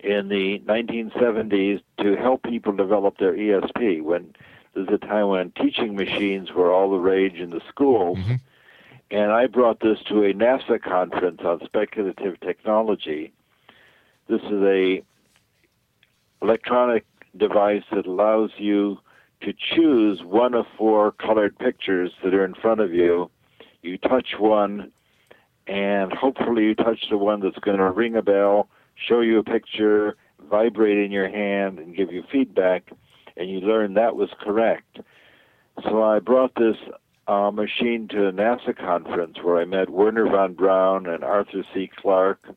in 0.00 0.28
the 0.28 0.60
1970s 0.60 1.82
to 2.00 2.16
help 2.16 2.42
people 2.42 2.72
develop 2.72 3.18
their 3.18 3.34
ESP. 3.34 4.02
When 4.02 4.34
there's 4.74 4.88
a 4.88 4.98
time 4.98 5.28
when 5.28 5.50
teaching 5.52 5.96
machines 5.96 6.52
were 6.52 6.72
all 6.72 6.90
the 6.90 6.98
rage 6.98 7.34
in 7.34 7.50
the 7.50 7.60
schools, 7.68 8.18
mm-hmm. 8.18 8.34
and 9.10 9.32
I 9.32 9.46
brought 9.46 9.80
this 9.80 9.98
to 10.08 10.22
a 10.24 10.32
NASA 10.32 10.80
conference 10.80 11.40
on 11.44 11.60
speculative 11.64 12.38
technology. 12.40 13.32
This 14.28 14.42
is 14.42 14.62
a 14.62 15.02
electronic 16.40 17.04
device 17.36 17.82
that 17.90 18.06
allows 18.06 18.50
you 18.58 18.98
to 19.40 19.52
choose 19.52 20.22
one 20.22 20.54
of 20.54 20.66
four 20.76 21.12
colored 21.12 21.58
pictures 21.58 22.12
that 22.22 22.34
are 22.34 22.44
in 22.44 22.54
front 22.54 22.80
of 22.80 22.92
you. 22.92 23.30
You 23.82 23.98
touch 23.98 24.34
one, 24.38 24.92
and 25.66 26.12
hopefully 26.12 26.64
you 26.64 26.74
touch 26.74 27.08
the 27.08 27.18
one 27.18 27.40
that's 27.40 27.58
going 27.58 27.78
to 27.78 27.90
ring 27.90 28.16
a 28.16 28.22
bell, 28.22 28.68
show 29.06 29.20
you 29.20 29.38
a 29.38 29.44
picture, 29.44 30.16
vibrate 30.50 30.98
in 30.98 31.10
your 31.10 31.28
hand, 31.28 31.78
and 31.78 31.96
give 31.96 32.12
you 32.12 32.22
feedback, 32.30 32.90
and 33.36 33.50
you 33.50 33.60
learn 33.60 33.94
that 33.94 34.16
was 34.16 34.30
correct. 34.40 34.98
So 35.84 36.02
I 36.02 36.18
brought 36.18 36.54
this 36.56 36.76
uh, 37.28 37.50
machine 37.50 38.08
to 38.08 38.28
a 38.28 38.32
NASA 38.32 38.76
conference 38.76 39.36
where 39.42 39.58
I 39.58 39.64
met 39.64 39.90
Wernher 39.90 40.26
von 40.28 40.54
Braun 40.54 41.06
and 41.06 41.22
Arthur 41.22 41.64
C. 41.74 41.90
Clarke 41.94 42.48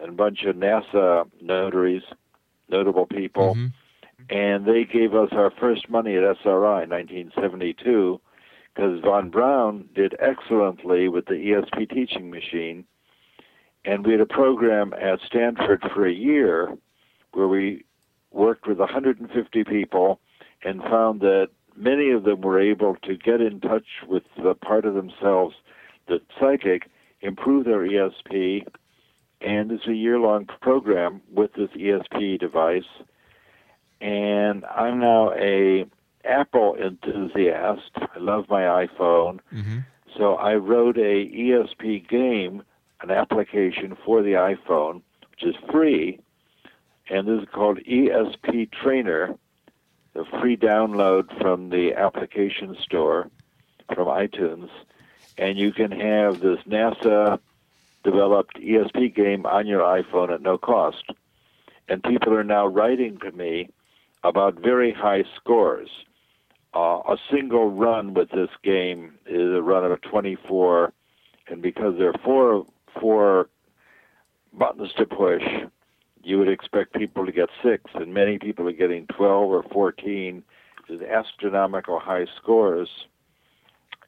and 0.00 0.08
a 0.10 0.12
bunch 0.12 0.42
of 0.44 0.56
NASA 0.56 1.30
notaries, 1.40 2.02
notable 2.68 3.06
people 3.06 3.54
and 4.30 4.64
they 4.66 4.84
gave 4.84 5.14
us 5.14 5.30
our 5.32 5.50
first 5.50 5.88
money 5.88 6.16
at 6.16 6.22
SRI 6.22 6.84
in 6.84 6.90
1972 6.90 8.20
because 8.74 9.00
von 9.00 9.30
Braun 9.30 9.88
did 9.94 10.14
excellently 10.20 11.08
with 11.08 11.26
the 11.26 11.34
ESP 11.34 11.90
teaching 11.90 12.30
machine. 12.30 12.84
And 13.84 14.06
we 14.06 14.12
had 14.12 14.20
a 14.20 14.26
program 14.26 14.94
at 14.94 15.20
Stanford 15.26 15.82
for 15.94 16.06
a 16.06 16.12
year 16.12 16.76
where 17.32 17.48
we 17.48 17.84
worked 18.30 18.66
with 18.66 18.78
150 18.78 19.64
people 19.64 20.20
and 20.64 20.80
found 20.82 21.20
that 21.20 21.48
many 21.76 22.10
of 22.10 22.22
them 22.24 22.42
were 22.42 22.60
able 22.60 22.96
to 23.02 23.16
get 23.16 23.40
in 23.40 23.60
touch 23.60 23.86
with 24.06 24.22
the 24.42 24.54
part 24.54 24.84
of 24.84 24.94
themselves 24.94 25.56
that's 26.08 26.22
psychic, 26.38 26.88
improve 27.20 27.64
their 27.64 27.80
ESP, 27.80 28.66
and 29.40 29.72
it's 29.72 29.86
a 29.86 29.94
year 29.94 30.18
long 30.18 30.46
program 30.60 31.20
with 31.32 31.52
this 31.54 31.70
ESP 31.70 32.38
device 32.38 32.84
and 34.02 34.64
I'm 34.64 34.98
now 34.98 35.32
a 35.32 35.86
Apple 36.24 36.76
enthusiast. 36.76 37.90
I 37.96 38.18
love 38.18 38.46
my 38.48 38.62
iPhone. 38.62 39.38
Mm-hmm. 39.54 39.78
So 40.18 40.34
I 40.34 40.56
wrote 40.56 40.98
a 40.98 41.28
ESP 41.30 42.08
game, 42.08 42.64
an 43.02 43.10
application 43.10 43.96
for 44.04 44.22
the 44.22 44.32
iPhone, 44.32 45.02
which 45.30 45.44
is 45.44 45.54
free, 45.70 46.20
and 47.10 47.26
this 47.26 47.42
is 47.42 47.48
called 47.52 47.78
ESP 47.78 48.70
Trainer, 48.70 49.34
the 50.14 50.24
free 50.40 50.56
download 50.56 51.36
from 51.40 51.70
the 51.70 51.94
application 51.94 52.76
store 52.80 53.28
from 53.94 54.06
iTunes, 54.06 54.70
and 55.36 55.58
you 55.58 55.72
can 55.72 55.90
have 55.90 56.40
this 56.40 56.60
NASA 56.68 57.38
developed 58.04 58.56
ESP 58.56 59.14
game 59.14 59.46
on 59.46 59.66
your 59.66 59.80
iPhone 59.80 60.32
at 60.32 60.42
no 60.42 60.58
cost. 60.58 61.04
And 61.88 62.02
people 62.02 62.34
are 62.34 62.44
now 62.44 62.66
writing 62.66 63.18
to 63.18 63.32
me 63.32 63.68
about 64.22 64.60
very 64.60 64.92
high 64.92 65.24
scores. 65.36 65.88
Uh, 66.74 67.00
a 67.06 67.16
single 67.30 67.70
run 67.70 68.14
with 68.14 68.30
this 68.30 68.50
game 68.62 69.18
is 69.26 69.54
a 69.54 69.62
run 69.62 69.84
of 69.84 70.00
24, 70.02 70.92
and 71.48 71.60
because 71.60 71.98
there 71.98 72.08
are 72.08 72.20
four 72.24 72.66
four 73.00 73.48
buttons 74.52 74.92
to 74.98 75.06
push, 75.06 75.42
you 76.22 76.38
would 76.38 76.48
expect 76.48 76.94
people 76.94 77.26
to 77.26 77.32
get 77.32 77.48
six, 77.62 77.90
and 77.94 78.14
many 78.14 78.38
people 78.38 78.68
are 78.68 78.72
getting 78.72 79.06
12 79.08 79.50
or 79.50 79.62
14. 79.64 80.42
Is 80.88 81.00
astronomical 81.00 82.00
high 82.00 82.26
scores, 82.36 82.88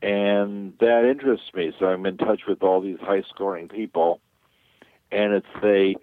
and 0.03 0.75
that 0.81 1.09
interests 1.09 1.55
me. 1.55 1.73
So 1.79 1.87
I'm 1.87 2.05
in 2.05 2.19
touch 2.19 2.43
with 2.47 2.63
all 2.63 2.81
these 2.83 2.99
high-scoring 3.01 3.69
people, 3.69 4.21
and 5.11 5.33
it's 5.33 5.47
a 5.63 5.95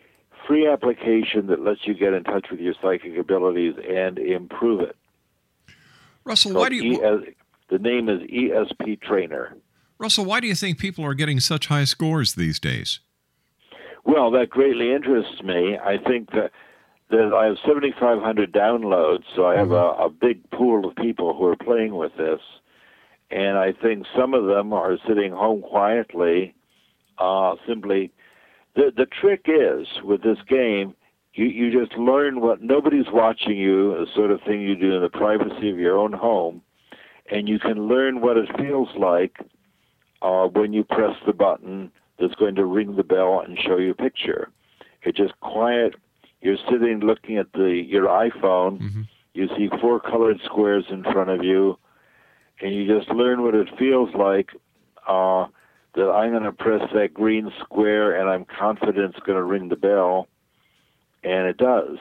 free 0.47 0.67
application 0.67 1.47
that 1.47 1.61
lets 1.61 1.85
you 1.85 1.93
get 1.93 2.13
in 2.13 2.23
touch 2.23 2.47
with 2.49 2.61
your 2.61 2.73
psychic 2.81 3.17
abilities 3.17 3.75
and 3.87 4.17
improve 4.17 4.79
it. 4.79 4.95
Russell, 6.23 6.53
So 6.53 6.59
why 6.59 6.69
do 6.69 6.75
you 6.75 7.03
ES 7.03 7.33
the 7.69 7.79
name 7.79 8.09
is 8.09 8.21
ESP 8.21 9.01
Trainer. 9.01 9.55
Russell, 10.01 10.25
why 10.25 10.39
do 10.39 10.47
you 10.47 10.55
think 10.55 10.79
people 10.79 11.05
are 11.05 11.13
getting 11.13 11.39
such 11.39 11.67
high 11.67 11.83
scores 11.83 12.33
these 12.33 12.59
days? 12.59 13.01
Well, 14.03 14.31
that 14.31 14.49
greatly 14.49 14.91
interests 14.91 15.43
me. 15.43 15.77
I 15.77 15.97
think 15.99 16.31
that, 16.31 16.49
that 17.11 17.31
I 17.35 17.45
have 17.45 17.57
7,500 17.63 18.51
downloads, 18.51 19.25
so 19.35 19.45
I 19.45 19.55
have 19.57 19.69
a, 19.69 19.91
a 19.91 20.09
big 20.09 20.49
pool 20.49 20.89
of 20.89 20.95
people 20.95 21.37
who 21.37 21.45
are 21.45 21.55
playing 21.55 21.95
with 21.95 22.13
this. 22.17 22.39
And 23.29 23.59
I 23.59 23.73
think 23.73 24.07
some 24.17 24.33
of 24.33 24.47
them 24.47 24.73
are 24.73 24.97
sitting 25.07 25.33
home 25.33 25.61
quietly, 25.61 26.55
uh, 27.19 27.55
simply. 27.67 28.11
The, 28.75 28.91
the 28.97 29.05
trick 29.05 29.45
is 29.45 29.85
with 30.03 30.23
this 30.23 30.39
game, 30.49 30.95
you, 31.35 31.45
you 31.45 31.79
just 31.79 31.95
learn 31.95 32.41
what 32.41 32.63
nobody's 32.63 33.11
watching 33.13 33.55
you, 33.55 33.91
the 33.91 34.07
sort 34.15 34.31
of 34.31 34.41
thing 34.47 34.61
you 34.61 34.75
do 34.75 34.95
in 34.95 35.03
the 35.03 35.09
privacy 35.09 35.69
of 35.69 35.77
your 35.77 35.99
own 35.99 36.11
home, 36.11 36.63
and 37.31 37.47
you 37.47 37.59
can 37.59 37.87
learn 37.87 38.19
what 38.19 38.35
it 38.35 38.49
feels 38.57 38.89
like 38.97 39.37
uh, 40.21 40.47
when 40.47 40.73
you 40.73 40.83
press 40.83 41.15
the 41.25 41.33
button 41.33 41.91
that's 42.19 42.35
going 42.35 42.55
to 42.55 42.65
ring 42.65 42.95
the 42.95 43.03
bell 43.03 43.41
and 43.41 43.57
show 43.59 43.77
you 43.77 43.91
a 43.91 43.95
picture. 43.95 44.49
It's 45.03 45.17
just 45.17 45.39
quiet. 45.39 45.95
You're 46.41 46.57
sitting 46.69 46.99
looking 46.99 47.37
at 47.37 47.51
the 47.53 47.69
your 47.87 48.07
iPhone. 48.07 48.81
You 49.33 49.47
see 49.57 49.69
four 49.79 49.99
colored 49.99 50.39
squares 50.43 50.85
in 50.89 51.03
front 51.03 51.29
of 51.29 51.43
you, 51.43 51.77
and 52.61 52.73
you 52.73 52.85
just 52.87 53.09
learn 53.09 53.41
what 53.43 53.55
it 53.55 53.69
feels 53.77 54.13
like. 54.13 54.49
Uh, 55.07 55.47
that 55.93 56.09
I'm 56.09 56.31
going 56.31 56.43
to 56.43 56.51
press 56.53 56.89
that 56.93 57.13
green 57.13 57.51
square, 57.59 58.19
and 58.19 58.29
I'm 58.29 58.45
confident 58.45 59.15
it's 59.15 59.25
going 59.25 59.37
to 59.37 59.43
ring 59.43 59.67
the 59.69 59.75
bell, 59.75 60.27
and 61.23 61.47
it 61.47 61.57
does. 61.57 61.97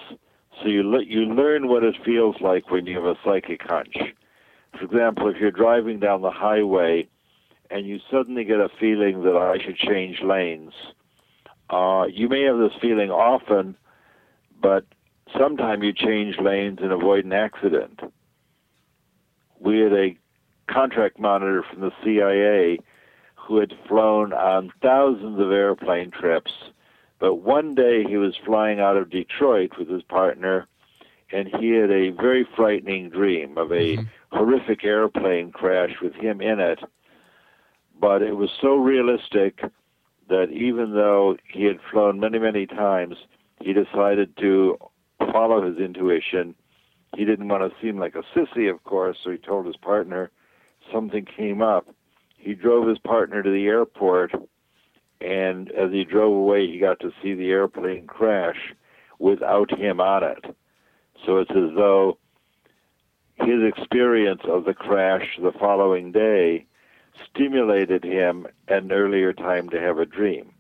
So 0.61 0.69
you 0.69 0.83
le- 0.89 1.05
you 1.05 1.23
learn 1.23 1.69
what 1.69 1.83
it 1.83 1.97
feels 2.05 2.37
like 2.41 2.71
when 2.71 2.87
you 2.87 2.97
have 2.97 3.05
a 3.05 3.19
psychic 3.25 3.63
hunch. 3.63 3.97
For 4.79 4.85
example, 4.85 5.29
if 5.29 5.39
you're 5.39 5.51
driving 5.51 5.99
down 5.99 6.23
the 6.23 6.31
highway 6.31 7.09
and 7.71 7.87
you 7.87 8.01
suddenly 8.11 8.45
get 8.45 8.61
a 8.61 8.69
feeling 8.69 9.23
that 9.23 9.37
I 9.37 9.59
should 9.63 9.77
change 9.77 10.21
lanes, 10.23 10.73
uh, 11.71 12.07
you 12.11 12.29
may 12.29 12.43
have 12.43 12.59
this 12.59 12.73
feeling 12.81 13.11
often, 13.11 13.77
but 14.61 14.85
sometimes 15.39 15.85
you 15.85 15.93
change 15.93 16.39
lanes 16.39 16.81
and 16.83 16.93
avoid 16.93 17.25
an 17.25 17.33
accident. 17.33 18.01
We 19.61 19.79
had 19.79 19.93
a 19.93 20.17
contract 20.67 21.19
monitor 21.19 21.63
from 21.63 21.81
the 21.81 21.93
CIA 22.03 22.79
who 23.37 23.59
had 23.59 23.73
flown 23.89 24.33
on 24.33 24.73
thousands 24.83 25.41
of 25.41 25.53
airplane 25.53 26.11
trips, 26.11 26.53
but 27.19 27.37
one 27.37 27.75
day 27.75 28.05
he 28.05 28.17
was 28.17 28.37
flying 28.45 28.81
out 28.81 28.97
of 28.97 29.11
Detroit 29.11 29.73
with 29.79 29.89
his 29.89 30.03
partner, 30.03 30.67
and 31.33 31.49
he 31.61 31.71
had 31.71 31.91
a 31.91 32.11
very 32.11 32.47
frightening 32.57 33.11
dream 33.11 33.59
of 33.59 33.73
a 33.73 33.99
horrific 34.33 34.85
airplane 34.85 35.53
crash 35.53 36.01
with 36.01 36.15
him 36.15 36.41
in 36.41 36.59
it. 36.59 36.81
But 38.01 38.23
it 38.23 38.37
was 38.37 38.51
so 38.63 38.77
realistic 38.77 39.61
that 40.29 40.51
even 40.51 40.95
though 40.95 41.37
he 41.53 41.65
had 41.65 41.79
flown 41.91 42.19
many, 42.19 42.39
many 42.39 42.67
times, 42.67 43.17
he 43.61 43.73
decided 43.75 44.37
to 44.39 44.79
follow 45.33 45.67
his 45.67 45.77
intuition. 45.79 46.55
He 47.17 47.25
didn't 47.25 47.49
want 47.49 47.63
to 47.63 47.81
seem 47.81 47.99
like 47.99 48.15
a 48.15 48.23
sissy, 48.35 48.71
of 48.71 48.83
course, 48.85 49.19
so 49.23 49.31
he 49.31 49.37
told 49.37 49.67
his 49.67 49.77
partner 49.77 50.31
something 50.93 51.27
came 51.27 51.61
up. 51.61 51.89
He 52.37 52.55
drove 52.55 52.89
his 52.89 52.99
partner 52.99 53.43
to 53.43 53.51
the 53.51 53.67
airport, 53.67 54.33
and 55.21 55.71
as 55.73 55.91
he 55.91 56.05
drove 56.05 56.35
away, 56.35 56.67
he 56.69 56.79
got 56.79 57.01
to 57.01 57.13
see 57.23 57.35
the 57.35 57.51
airplane 57.51 58.07
crash 58.07 58.75
without 59.19 59.77
him 59.79 60.01
on 60.01 60.25
it. 60.25 60.57
So 61.27 61.39
it's 61.39 61.51
as 61.51 61.75
though 61.77 62.17
his 63.35 63.63
experience 63.63 64.41
of 64.49 64.65
the 64.65 64.73
crash 64.73 65.27
the 65.43 65.53
following 65.53 66.13
day 66.13 66.67
stimulated 67.31 68.05
him 68.05 68.47
at 68.69 68.83
an 68.83 68.93
earlier 68.93 69.33
time 69.33 69.69
to 69.71 69.81
have 69.81 69.99
a 69.99 70.07
dream. 70.07 70.53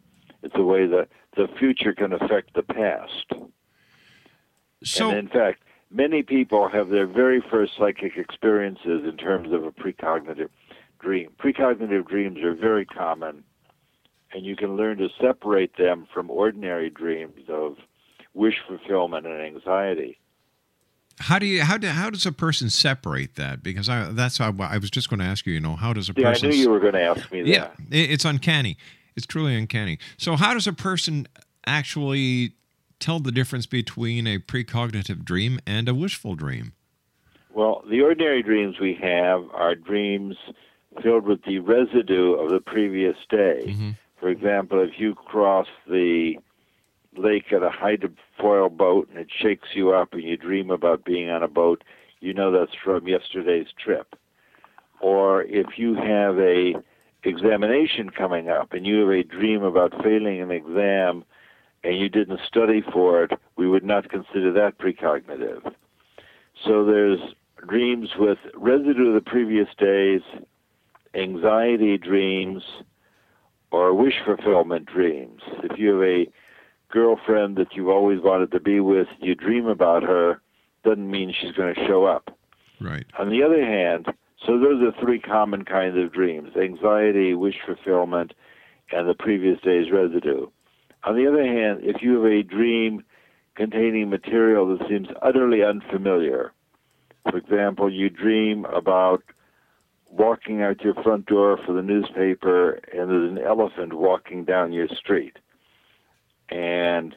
It's 0.42 0.54
a 0.56 0.62
way 0.62 0.86
that 0.86 1.08
the 1.36 1.48
future 1.58 1.92
can 1.92 2.12
affect 2.12 2.54
the 2.54 2.62
past. 2.62 3.32
So, 4.82 5.10
and 5.10 5.18
in 5.18 5.28
fact, 5.28 5.62
many 5.90 6.22
people 6.22 6.68
have 6.68 6.88
their 6.88 7.06
very 7.06 7.42
first 7.50 7.72
psychic 7.78 8.16
experiences 8.16 9.02
in 9.04 9.16
terms 9.16 9.52
of 9.52 9.64
a 9.64 9.72
precognitive 9.72 10.48
dream. 10.98 11.30
Precognitive 11.38 12.08
dreams 12.08 12.38
are 12.42 12.54
very 12.54 12.86
common, 12.86 13.44
and 14.32 14.44
you 14.44 14.56
can 14.56 14.76
learn 14.76 14.98
to 14.98 15.08
separate 15.20 15.76
them 15.76 16.06
from 16.12 16.30
ordinary 16.30 16.90
dreams 16.90 17.42
of 17.48 17.76
wish 18.34 18.60
fulfillment 18.66 19.26
and 19.26 19.40
anxiety. 19.40 20.19
How 21.20 21.38
do 21.38 21.46
you 21.46 21.62
how 21.62 21.76
do 21.76 21.86
how 21.86 22.10
does 22.10 22.26
a 22.26 22.32
person 22.32 22.70
separate 22.70 23.36
that? 23.36 23.62
Because 23.62 23.88
I 23.88 24.10
that's 24.10 24.38
how 24.38 24.54
I 24.58 24.78
was 24.78 24.90
just 24.90 25.10
going 25.10 25.20
to 25.20 25.26
ask 25.26 25.46
you. 25.46 25.52
You 25.52 25.60
know, 25.60 25.76
how 25.76 25.92
does 25.92 26.08
a 26.08 26.14
person 26.14 26.48
Yeah, 26.48 26.48
I 26.48 26.50
knew 26.50 26.58
you 26.58 26.70
were 26.70 26.80
going 26.80 26.94
to 26.94 27.02
ask 27.02 27.30
me 27.30 27.42
that. 27.42 27.48
Yeah, 27.48 27.68
it's 27.90 28.24
uncanny. 28.24 28.76
It's 29.16 29.26
truly 29.26 29.54
uncanny. 29.54 29.98
So, 30.16 30.36
how 30.36 30.54
does 30.54 30.66
a 30.66 30.72
person 30.72 31.28
actually 31.66 32.54
tell 33.00 33.20
the 33.20 33.32
difference 33.32 33.66
between 33.66 34.26
a 34.26 34.38
precognitive 34.38 35.24
dream 35.24 35.58
and 35.66 35.88
a 35.88 35.94
wishful 35.94 36.34
dream? 36.34 36.72
Well, 37.52 37.82
the 37.90 38.00
ordinary 38.00 38.42
dreams 38.42 38.78
we 38.80 38.94
have 39.02 39.44
are 39.52 39.74
dreams 39.74 40.36
filled 41.02 41.24
with 41.24 41.42
the 41.44 41.58
residue 41.58 42.32
of 42.34 42.50
the 42.50 42.60
previous 42.60 43.16
day. 43.28 43.64
Mm-hmm. 43.66 43.90
For 44.18 44.28
example, 44.28 44.80
if 44.80 44.98
you 44.98 45.14
cross 45.14 45.66
the 45.86 46.36
lake 47.16 47.52
at 47.52 47.62
a 47.62 47.70
hydrofoil 48.40 48.76
boat 48.76 49.08
and 49.10 49.18
it 49.18 49.28
shakes 49.30 49.68
you 49.74 49.92
up 49.92 50.12
and 50.12 50.22
you 50.22 50.36
dream 50.36 50.70
about 50.70 51.04
being 51.04 51.30
on 51.30 51.42
a 51.42 51.48
boat, 51.48 51.82
you 52.20 52.34
know 52.34 52.50
that's 52.50 52.76
from 52.82 53.06
yesterday's 53.06 53.68
trip. 53.82 54.14
Or 55.00 55.42
if 55.44 55.78
you 55.78 55.94
have 55.94 56.38
a 56.38 56.74
examination 57.24 58.10
coming 58.10 58.48
up 58.48 58.72
and 58.72 58.86
you 58.86 59.00
have 59.00 59.10
a 59.10 59.22
dream 59.22 59.62
about 59.62 60.02
failing 60.02 60.40
an 60.40 60.50
exam 60.50 61.24
and 61.82 61.98
you 61.98 62.08
didn't 62.08 62.40
study 62.46 62.82
for 62.92 63.24
it, 63.24 63.32
we 63.56 63.68
would 63.68 63.84
not 63.84 64.10
consider 64.10 64.52
that 64.52 64.78
precognitive. 64.78 65.72
So 66.64 66.84
there's 66.84 67.20
dreams 67.66 68.10
with 68.18 68.38
residue 68.54 69.08
of 69.08 69.14
the 69.14 69.30
previous 69.30 69.68
days, 69.78 70.20
anxiety 71.14 71.96
dreams, 71.96 72.62
or 73.70 73.94
wish 73.94 74.14
fulfillment 74.24 74.86
dreams. 74.86 75.40
If 75.62 75.78
you 75.78 75.92
have 75.94 76.02
a 76.02 76.26
girlfriend 76.90 77.56
that 77.56 77.74
you've 77.74 77.88
always 77.88 78.20
wanted 78.20 78.50
to 78.52 78.60
be 78.60 78.80
with, 78.80 79.08
you 79.20 79.34
dream 79.34 79.66
about 79.66 80.02
her, 80.02 80.40
doesn't 80.84 81.10
mean 81.10 81.32
she's 81.38 81.52
going 81.52 81.74
to 81.74 81.86
show 81.86 82.04
up. 82.04 82.36
Right. 82.80 83.04
On 83.18 83.30
the 83.30 83.42
other 83.42 83.64
hand, 83.64 84.06
so 84.46 84.58
those 84.58 84.82
are 84.82 85.00
three 85.00 85.20
common 85.20 85.64
kinds 85.64 85.98
of 85.98 86.12
dreams 86.12 86.56
anxiety, 86.56 87.34
wish 87.34 87.56
fulfillment, 87.64 88.32
and 88.90 89.08
the 89.08 89.14
previous 89.14 89.60
day's 89.60 89.90
residue. 89.90 90.46
On 91.04 91.16
the 91.16 91.26
other 91.26 91.44
hand, 91.44 91.80
if 91.82 92.02
you 92.02 92.14
have 92.14 92.32
a 92.32 92.42
dream 92.42 93.04
containing 93.54 94.10
material 94.10 94.66
that 94.76 94.88
seems 94.88 95.08
utterly 95.22 95.62
unfamiliar, 95.62 96.52
for 97.30 97.36
example, 97.36 97.92
you 97.92 98.08
dream 98.08 98.64
about 98.64 99.22
walking 100.10 100.62
out 100.62 100.82
your 100.82 100.94
front 101.02 101.26
door 101.26 101.58
for 101.64 101.72
the 101.72 101.82
newspaper 101.82 102.80
and 102.92 103.10
there's 103.10 103.30
an 103.30 103.38
elephant 103.38 103.92
walking 103.92 104.44
down 104.44 104.72
your 104.72 104.88
street. 104.88 105.36
And 106.50 107.14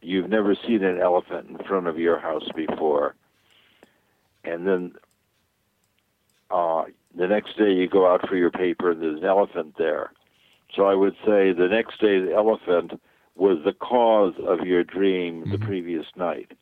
you've 0.00 0.30
never 0.30 0.54
seen 0.66 0.82
an 0.84 1.00
elephant 1.00 1.50
in 1.50 1.58
front 1.66 1.86
of 1.86 1.98
your 1.98 2.18
house 2.18 2.48
before. 2.54 3.14
And 4.44 4.66
then 4.66 4.92
uh, 6.50 6.84
the 7.14 7.26
next 7.26 7.56
day 7.58 7.72
you 7.72 7.88
go 7.88 8.10
out 8.10 8.28
for 8.28 8.36
your 8.36 8.50
paper 8.50 8.90
and 8.90 9.02
there's 9.02 9.20
an 9.20 9.26
elephant 9.26 9.74
there. 9.78 10.12
So 10.74 10.84
I 10.86 10.94
would 10.94 11.14
say 11.26 11.52
the 11.52 11.68
next 11.70 12.00
day 12.00 12.20
the 12.20 12.32
elephant 12.34 13.00
was 13.36 13.58
the 13.64 13.72
cause 13.72 14.34
of 14.46 14.66
your 14.66 14.84
dream 14.84 15.50
the 15.50 15.58
previous 15.58 16.06
night. 16.16 16.52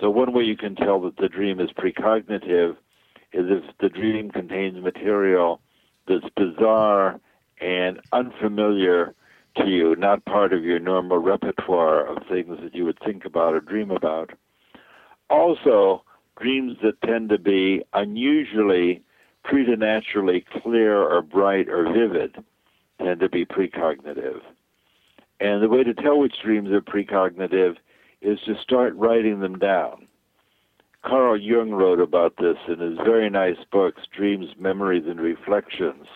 So 0.00 0.08
one 0.08 0.32
way 0.32 0.44
you 0.44 0.56
can 0.56 0.74
tell 0.74 1.00
that 1.02 1.16
the 1.18 1.28
dream 1.28 1.60
is 1.60 1.70
precognitive 1.70 2.76
is 3.32 3.46
if 3.48 3.64
the 3.78 3.88
dream 3.88 4.30
contains 4.30 4.82
material 4.82 5.60
that's 6.08 6.26
bizarre 6.36 7.20
and 7.60 8.00
unfamiliar 8.12 9.14
to 9.56 9.68
you, 9.68 9.96
not 9.96 10.24
part 10.24 10.52
of 10.52 10.64
your 10.64 10.78
normal 10.78 11.18
repertoire 11.18 12.06
of 12.06 12.26
things 12.28 12.58
that 12.62 12.74
you 12.74 12.84
would 12.84 12.98
think 13.04 13.24
about 13.24 13.54
or 13.54 13.60
dream 13.60 13.90
about. 13.90 14.30
Also, 15.28 16.02
dreams 16.40 16.76
that 16.82 17.00
tend 17.02 17.28
to 17.30 17.38
be 17.38 17.82
unusually, 17.92 19.02
preternaturally 19.44 20.44
clear 20.62 21.00
or 21.00 21.22
bright 21.22 21.68
or 21.68 21.92
vivid 21.92 22.36
tend 22.98 23.20
to 23.20 23.28
be 23.28 23.44
precognitive. 23.44 24.40
And 25.40 25.62
the 25.62 25.68
way 25.68 25.82
to 25.84 25.94
tell 25.94 26.18
which 26.18 26.42
dreams 26.42 26.70
are 26.70 26.80
precognitive 26.80 27.76
is 28.20 28.38
to 28.46 28.54
start 28.62 28.94
writing 28.96 29.40
them 29.40 29.58
down. 29.58 30.06
Carl 31.02 31.38
Jung 31.40 31.70
wrote 31.70 32.00
about 32.00 32.34
this 32.36 32.58
in 32.68 32.78
his 32.78 32.98
very 32.98 33.30
nice 33.30 33.56
books, 33.72 34.02
Dreams, 34.14 34.48
Memories, 34.58 35.04
and 35.06 35.18
Reflections. 35.18 36.06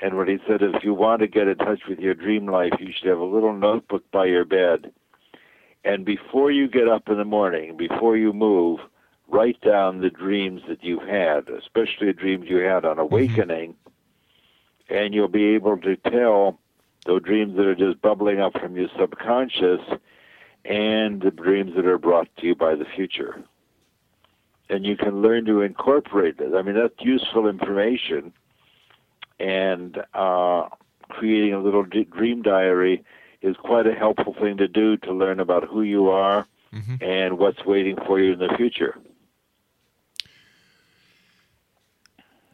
And 0.00 0.16
what 0.16 0.28
he 0.28 0.38
said, 0.46 0.62
if 0.62 0.84
you 0.84 0.94
want 0.94 1.20
to 1.22 1.26
get 1.26 1.48
in 1.48 1.56
touch 1.56 1.80
with 1.88 1.98
your 1.98 2.14
dream 2.14 2.46
life, 2.46 2.72
you 2.78 2.92
should 2.92 3.08
have 3.08 3.18
a 3.18 3.24
little 3.24 3.52
notebook 3.52 4.08
by 4.12 4.26
your 4.26 4.44
bed. 4.44 4.92
And 5.84 6.04
before 6.04 6.50
you 6.50 6.68
get 6.68 6.88
up 6.88 7.08
in 7.08 7.16
the 7.16 7.24
morning, 7.24 7.76
before 7.76 8.16
you 8.16 8.32
move, 8.32 8.78
write 9.26 9.60
down 9.60 10.00
the 10.00 10.10
dreams 10.10 10.62
that 10.68 10.84
you've 10.84 11.06
had, 11.08 11.48
especially 11.48 12.08
the 12.08 12.12
dreams 12.12 12.46
you 12.48 12.58
had 12.58 12.84
on 12.84 12.96
mm-hmm. 12.96 13.00
awakening. 13.00 13.74
And 14.88 15.14
you'll 15.14 15.28
be 15.28 15.54
able 15.54 15.78
to 15.78 15.96
tell 15.96 16.58
the 17.04 17.18
dreams 17.20 17.56
that 17.56 17.66
are 17.66 17.74
just 17.74 18.00
bubbling 18.00 18.40
up 18.40 18.52
from 18.58 18.76
your 18.76 18.88
subconscious 18.98 19.80
and 20.64 21.20
the 21.20 21.30
dreams 21.30 21.72
that 21.76 21.86
are 21.86 21.98
brought 21.98 22.28
to 22.36 22.46
you 22.46 22.54
by 22.54 22.74
the 22.74 22.84
future. 22.84 23.42
And 24.70 24.84
you 24.84 24.96
can 24.96 25.22
learn 25.22 25.46
to 25.46 25.62
incorporate 25.62 26.38
it. 26.38 26.54
I 26.54 26.62
mean, 26.62 26.74
that's 26.74 26.94
useful 27.00 27.48
information. 27.48 28.32
And 29.40 29.98
uh, 30.14 30.68
creating 31.08 31.54
a 31.54 31.60
little 31.60 31.84
d- 31.84 32.04
dream 32.04 32.42
diary 32.42 33.04
is 33.40 33.56
quite 33.56 33.86
a 33.86 33.94
helpful 33.94 34.34
thing 34.40 34.56
to 34.56 34.68
do 34.68 34.96
to 34.98 35.12
learn 35.12 35.40
about 35.40 35.64
who 35.64 35.82
you 35.82 36.08
are 36.10 36.46
and 37.00 37.38
what's 37.38 37.64
waiting 37.64 37.96
for 38.06 38.18
you 38.20 38.32
in 38.32 38.38
the 38.38 38.52
future. 38.56 38.96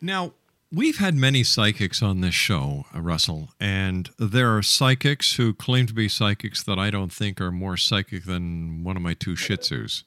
Now, 0.00 0.34
we've 0.70 0.98
had 0.98 1.14
many 1.14 1.42
psychics 1.42 2.02
on 2.02 2.20
this 2.20 2.34
show, 2.34 2.84
uh, 2.94 3.00
Russell, 3.00 3.50
and 3.58 4.10
there 4.18 4.54
are 4.54 4.62
psychics 4.62 5.36
who 5.36 5.54
claim 5.54 5.86
to 5.86 5.94
be 5.94 6.08
psychics 6.08 6.62
that 6.64 6.78
I 6.78 6.90
don't 6.90 7.12
think 7.12 7.40
are 7.40 7.50
more 7.50 7.76
psychic 7.76 8.24
than 8.24 8.84
one 8.84 8.96
of 8.96 9.02
my 9.02 9.14
two 9.14 9.34
Shih 9.34 9.56
Tzus. 9.56 10.04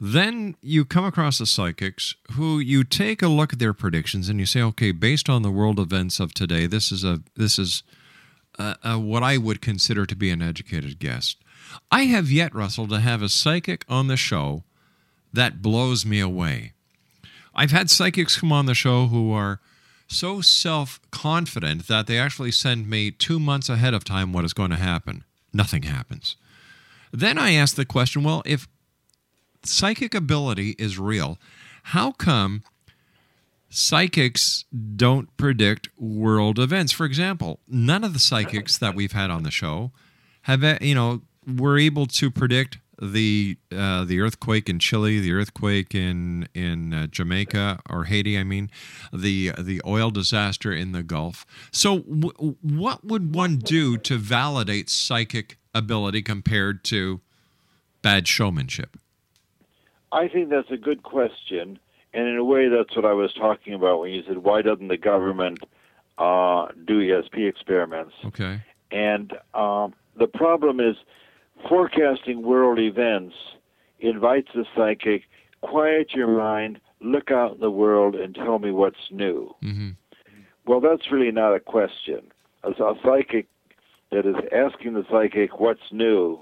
Then 0.00 0.56
you 0.60 0.84
come 0.84 1.04
across 1.04 1.38
the 1.38 1.46
psychics 1.46 2.16
who 2.32 2.58
you 2.58 2.82
take 2.82 3.22
a 3.22 3.28
look 3.28 3.52
at 3.52 3.58
their 3.60 3.72
predictions 3.72 4.28
and 4.28 4.40
you 4.40 4.46
say, 4.46 4.60
okay, 4.60 4.90
based 4.90 5.28
on 5.28 5.42
the 5.42 5.52
world 5.52 5.78
events 5.78 6.18
of 6.18 6.34
today, 6.34 6.66
this 6.66 6.90
is 6.90 7.04
a 7.04 7.20
this 7.36 7.58
is 7.58 7.84
a, 8.58 8.76
a, 8.82 8.98
what 8.98 9.22
I 9.22 9.38
would 9.38 9.60
consider 9.60 10.04
to 10.06 10.16
be 10.16 10.30
an 10.30 10.42
educated 10.42 10.98
guest. 10.98 11.38
I 11.90 12.04
have 12.04 12.30
yet, 12.30 12.54
Russell, 12.54 12.88
to 12.88 13.00
have 13.00 13.22
a 13.22 13.28
psychic 13.28 13.84
on 13.88 14.08
the 14.08 14.16
show 14.16 14.64
that 15.32 15.62
blows 15.62 16.04
me 16.04 16.20
away. 16.20 16.72
I've 17.54 17.70
had 17.70 17.90
psychics 17.90 18.38
come 18.38 18.52
on 18.52 18.66
the 18.66 18.74
show 18.74 19.06
who 19.06 19.32
are 19.32 19.60
so 20.08 20.40
self 20.40 21.00
confident 21.10 21.86
that 21.86 22.06
they 22.06 22.18
actually 22.18 22.50
send 22.50 22.88
me 22.88 23.10
two 23.10 23.38
months 23.38 23.68
ahead 23.68 23.94
of 23.94 24.04
time 24.04 24.32
what 24.32 24.44
is 24.44 24.52
going 24.52 24.70
to 24.70 24.76
happen. 24.76 25.24
Nothing 25.52 25.84
happens. 25.84 26.36
Then 27.12 27.38
I 27.38 27.52
ask 27.52 27.76
the 27.76 27.84
question 27.84 28.24
well, 28.24 28.42
if 28.44 28.66
psychic 29.66 30.14
ability 30.14 30.74
is 30.78 30.98
real, 30.98 31.38
how 31.84 32.12
come 32.12 32.62
psychics 33.68 34.64
don't 34.96 35.34
predict 35.36 35.88
world 35.98 36.58
events? 36.58 36.92
For 36.92 37.04
example, 37.04 37.60
none 37.68 38.04
of 38.04 38.12
the 38.12 38.18
psychics 38.18 38.78
that 38.78 38.94
we've 38.94 39.12
had 39.12 39.30
on 39.30 39.42
the 39.42 39.50
show 39.50 39.92
have, 40.42 40.62
uh, 40.62 40.78
you 40.80 40.94
know, 40.94 41.22
were 41.46 41.78
able 41.78 42.06
to 42.06 42.30
predict 42.30 42.78
the 43.00 43.56
uh, 43.76 44.04
the 44.04 44.20
earthquake 44.20 44.68
in 44.68 44.78
Chile, 44.78 45.18
the 45.20 45.32
earthquake 45.32 45.94
in 45.94 46.48
in 46.54 46.94
uh, 46.94 47.06
Jamaica 47.08 47.80
or 47.90 48.04
Haiti. 48.04 48.38
I 48.38 48.44
mean, 48.44 48.70
the 49.12 49.52
the 49.58 49.82
oil 49.84 50.10
disaster 50.10 50.72
in 50.72 50.92
the 50.92 51.02
Gulf. 51.02 51.44
So, 51.72 52.00
w- 52.00 52.56
what 52.62 53.04
would 53.04 53.34
one 53.34 53.56
do 53.56 53.96
to 53.98 54.16
validate 54.16 54.88
psychic 54.88 55.58
ability 55.74 56.22
compared 56.22 56.84
to 56.84 57.20
bad 58.02 58.28
showmanship? 58.28 58.96
I 60.14 60.28
think 60.28 60.48
that's 60.48 60.70
a 60.70 60.76
good 60.76 61.02
question, 61.02 61.78
and 62.14 62.28
in 62.28 62.36
a 62.36 62.44
way, 62.44 62.68
that's 62.68 62.94
what 62.94 63.04
I 63.04 63.12
was 63.12 63.32
talking 63.32 63.74
about 63.74 64.00
when 64.00 64.12
you 64.12 64.22
said, 64.26 64.38
"Why 64.38 64.62
doesn't 64.62 64.88
the 64.88 64.96
government 64.96 65.58
uh, 66.18 66.68
do 66.86 67.00
ESP 67.00 67.48
experiments?" 67.48 68.14
Okay. 68.24 68.62
And 68.92 69.32
um, 69.54 69.92
the 70.16 70.28
problem 70.28 70.78
is, 70.78 70.96
forecasting 71.68 72.42
world 72.42 72.78
events 72.78 73.34
invites 73.98 74.48
the 74.54 74.64
psychic, 74.76 75.24
quiet 75.62 76.12
your 76.14 76.28
mind, 76.28 76.80
look 77.00 77.32
out 77.32 77.54
in 77.54 77.60
the 77.60 77.70
world, 77.70 78.14
and 78.14 78.36
tell 78.36 78.60
me 78.60 78.70
what's 78.70 79.10
new. 79.10 79.52
Mm-hmm. 79.64 79.90
Well, 80.64 80.80
that's 80.80 81.10
really 81.10 81.32
not 81.32 81.54
a 81.54 81.60
question. 81.60 82.30
A, 82.62 82.70
a 82.70 82.94
psychic 83.02 83.48
that 84.12 84.26
is 84.26 84.36
asking 84.52 84.94
the 84.94 85.04
psychic 85.10 85.58
what's 85.58 85.90
new 85.90 86.38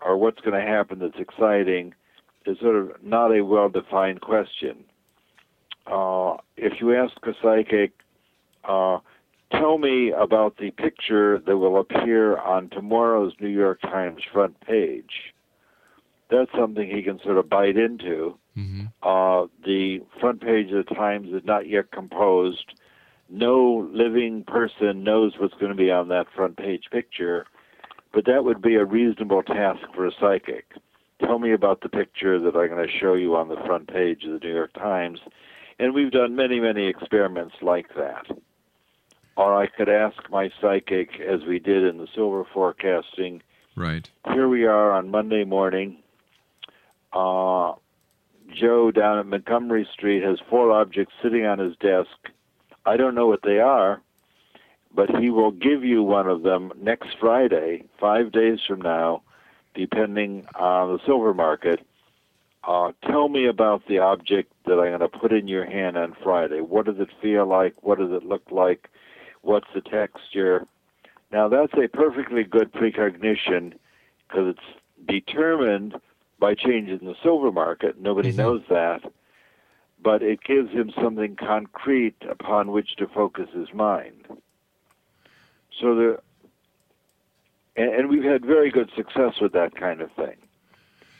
or 0.00 0.16
what's 0.16 0.40
going 0.40 0.58
to 0.58 0.66
happen 0.66 0.98
that's 0.98 1.18
exciting 1.18 1.94
is 2.46 2.58
sort 2.60 2.76
of 2.76 3.02
not 3.02 3.36
a 3.36 3.42
well 3.42 3.68
defined 3.68 4.20
question. 4.20 4.84
Uh, 5.86 6.36
if 6.56 6.80
you 6.80 6.94
ask 6.94 7.14
a 7.24 7.32
psychic 7.42 7.92
uh, 8.64 8.98
tell 9.50 9.78
me 9.78 10.12
about 10.12 10.56
the 10.56 10.70
picture 10.70 11.38
that 11.46 11.56
will 11.56 11.78
appear 11.80 12.38
on 12.38 12.68
tomorrow's 12.70 13.32
New 13.40 13.48
York 13.48 13.80
Times 13.82 14.22
front 14.32 14.58
page. 14.60 15.34
That's 16.30 16.50
something 16.56 16.88
he 16.88 17.02
can 17.02 17.20
sort 17.22 17.36
of 17.36 17.50
bite 17.50 17.76
into. 17.76 18.38
Mm-hmm. 18.56 18.86
Uh, 19.02 19.46
the 19.64 20.00
front 20.20 20.40
page 20.40 20.70
of 20.72 20.86
the 20.86 20.94
Times 20.94 21.28
is 21.32 21.42
not 21.44 21.68
yet 21.68 21.90
composed. 21.90 22.72
No 23.28 23.88
living 23.92 24.44
person 24.44 25.04
knows 25.04 25.32
what's 25.38 25.54
going 25.54 25.70
to 25.70 25.76
be 25.76 25.90
on 25.90 26.08
that 26.08 26.26
front 26.34 26.56
page 26.56 26.84
picture, 26.90 27.46
but 28.12 28.26
that 28.26 28.44
would 28.44 28.62
be 28.62 28.76
a 28.76 28.84
reasonable 28.84 29.42
task 29.42 29.80
for 29.94 30.06
a 30.06 30.12
psychic. 30.20 30.66
Tell 31.24 31.38
me 31.38 31.52
about 31.52 31.80
the 31.80 31.88
picture 31.88 32.40
that 32.40 32.56
I'm 32.56 32.68
going 32.68 32.86
to 32.86 32.98
show 32.98 33.14
you 33.14 33.36
on 33.36 33.48
the 33.48 33.56
front 33.66 33.86
page 33.88 34.24
of 34.24 34.32
the 34.32 34.46
New 34.46 34.54
York 34.54 34.72
Times. 34.74 35.20
And 35.78 35.94
we've 35.94 36.10
done 36.10 36.34
many, 36.36 36.58
many 36.60 36.86
experiments 36.86 37.54
like 37.62 37.94
that. 37.94 38.26
Or 39.36 39.56
I 39.56 39.66
could 39.66 39.88
ask 39.88 40.16
my 40.30 40.50
psychic, 40.60 41.20
as 41.20 41.40
we 41.48 41.58
did 41.58 41.84
in 41.84 41.98
the 41.98 42.08
silver 42.14 42.44
forecasting, 42.52 43.42
Right. 43.76 44.08
here 44.32 44.48
we 44.48 44.64
are 44.64 44.92
on 44.92 45.10
Monday 45.10 45.44
morning. 45.44 45.98
Uh, 47.12 47.74
Joe 48.54 48.90
down 48.90 49.18
at 49.18 49.26
Montgomery 49.26 49.88
Street 49.92 50.22
has 50.22 50.38
four 50.50 50.70
objects 50.72 51.14
sitting 51.22 51.46
on 51.46 51.58
his 51.58 51.76
desk. 51.76 52.10
I 52.84 52.96
don't 52.96 53.14
know 53.14 53.28
what 53.28 53.42
they 53.42 53.60
are, 53.60 54.02
but 54.94 55.08
he 55.16 55.30
will 55.30 55.52
give 55.52 55.84
you 55.84 56.02
one 56.02 56.26
of 56.26 56.42
them 56.42 56.72
next 56.80 57.08
Friday, 57.18 57.84
five 57.98 58.32
days 58.32 58.58
from 58.66 58.82
now, 58.82 59.22
depending 59.74 60.46
on 60.54 60.92
the 60.92 60.98
silver 61.06 61.34
market. 61.34 61.80
Uh, 62.64 62.92
tell 63.04 63.28
me 63.28 63.46
about 63.46 63.82
the 63.88 63.98
object 63.98 64.52
that 64.66 64.74
I'm 64.74 64.98
going 64.98 65.00
to 65.00 65.08
put 65.08 65.32
in 65.32 65.48
your 65.48 65.64
hand 65.64 65.96
on 65.96 66.16
Friday. 66.22 66.60
What 66.60 66.86
does 66.86 67.00
it 67.00 67.08
feel 67.20 67.46
like? 67.46 67.74
What 67.82 67.98
does 67.98 68.12
it 68.12 68.24
look 68.24 68.50
like? 68.50 68.88
What's 69.40 69.66
the 69.74 69.80
texture? 69.80 70.66
Now, 71.32 71.48
that's 71.48 71.72
a 71.74 71.88
perfectly 71.88 72.44
good 72.44 72.72
precognition 72.72 73.74
because 74.28 74.54
it's 74.54 75.08
determined 75.08 75.96
by 76.38 76.54
changes 76.54 77.00
in 77.00 77.06
the 77.06 77.16
silver 77.22 77.50
market. 77.50 78.00
Nobody 78.00 78.32
knows 78.32 78.62
that. 78.68 79.00
But 80.02 80.22
it 80.22 80.42
gives 80.42 80.70
him 80.70 80.92
something 81.00 81.36
concrete 81.36 82.16
upon 82.28 82.70
which 82.72 82.96
to 82.96 83.06
focus 83.06 83.48
his 83.54 83.72
mind. 83.72 84.26
So 85.80 85.94
the 85.94 86.18
and, 87.76 87.94
and 87.94 88.08
we've 88.08 88.24
had 88.24 88.44
very 88.44 88.70
good 88.70 88.90
success 88.96 89.34
with 89.40 89.52
that 89.52 89.74
kind 89.74 90.00
of 90.00 90.10
thing. 90.12 90.36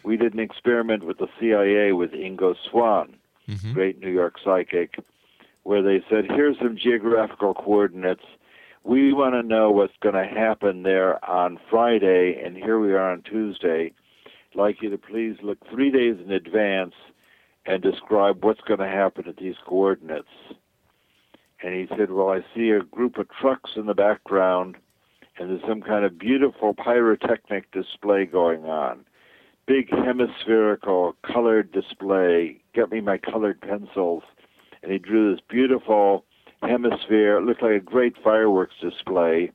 We 0.05 0.17
did 0.17 0.35
an 0.35 0.41
experiment 0.41 1.05
with 1.05 1.19
the 1.19 1.29
CIA 1.39 1.93
with 1.93 2.13
Ingo 2.13 2.55
Swann, 2.71 3.17
mm-hmm. 3.49 3.73
great 3.73 4.01
New 4.01 4.11
York 4.11 4.37
psychic, 4.45 4.97
where 5.63 5.83
they 5.83 6.03
said, 6.11 6.27
"Here's 6.27 6.59
some 6.59 6.77
geographical 6.77 7.55
coordinates. 7.55 8.25
We 8.85 9.13
want 9.13 9.35
to 9.35 9.43
know 9.45 9.71
what's 9.71 9.97
going 10.01 10.17
to 10.17 10.27
happen 10.27 10.83
there 10.83 11.25
on 11.25 11.61
Friday, 11.71 12.41
and 12.45 12.57
here 12.57 12.81
we 12.81 12.93
are 12.93 13.13
on 13.13 13.23
Tuesday. 13.23 13.93
I'd 14.27 14.59
like 14.59 14.83
you 14.83 14.91
to 14.91 14.99
please 14.99 15.37
look 15.41 15.59
three 15.71 15.91
days 15.91 16.17
in 16.23 16.33
advance 16.33 16.95
and 17.65 17.81
describe 17.81 18.45
what's 18.45 18.61
going 18.63 18.81
to 18.81 18.89
happen 18.89 19.29
at 19.29 19.37
these 19.37 19.57
coordinates." 19.65 20.27
And 21.63 21.75
he 21.75 21.87
said, 21.97 22.11
Well, 22.11 22.31
I 22.31 22.45
see 22.55 22.71
a 22.71 22.81
group 22.81 23.19
of 23.19 23.29
trucks 23.31 23.73
in 23.77 23.87
the 23.87 23.95
background, 23.95 24.77
and 25.43 25.51
there's 25.51 25.69
some 25.69 25.83
kind 25.83 26.05
of 26.05 26.21
beautiful 26.21 26.73
pyrotechnic 26.73 27.69
display 27.73 28.25
going 28.25 28.65
on. 28.65 29.05
Big 29.67 29.91
hemispherical 29.91 31.17
colored 31.27 31.73
display. 31.73 32.61
Get 32.75 32.93
me 32.93 33.01
my 33.01 33.19
colored 33.19 33.61
pencils. 33.61 34.23
And 34.85 34.93
he 34.93 34.99
drew 34.99 35.33
this 35.33 35.43
beautiful 35.49 36.25
hemisphere. 36.63 37.39
It 37.39 37.43
looked 37.43 37.61
like 37.61 37.73
a 37.73 37.81
great 37.81 38.15
fireworks 38.23 38.77
display. 38.81 39.51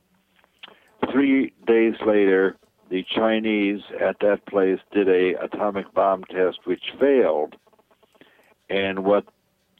Three 1.09 1.53
days 1.65 1.93
later, 2.05 2.57
the 2.89 3.05
Chinese 3.15 3.79
at 3.97 4.17
that 4.19 4.45
place 4.45 4.79
did 4.91 5.07
a 5.07 5.41
atomic 5.41 5.93
bomb 5.93 6.25
test 6.25 6.59
which 6.65 6.83
failed. 6.99 7.55
And 8.69 9.05
what 9.05 9.23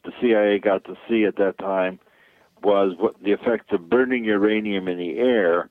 the 0.04 0.12
CIA 0.22 0.58
got 0.58 0.84
to 0.84 0.94
see 1.06 1.26
at 1.26 1.36
that 1.36 1.58
time 1.58 2.00
was 2.62 2.94
what 2.98 3.22
the 3.22 3.32
effects 3.32 3.72
of 3.72 3.90
burning 3.90 4.24
uranium 4.24 4.88
in 4.88 4.96
the 4.96 5.18
air, 5.18 5.68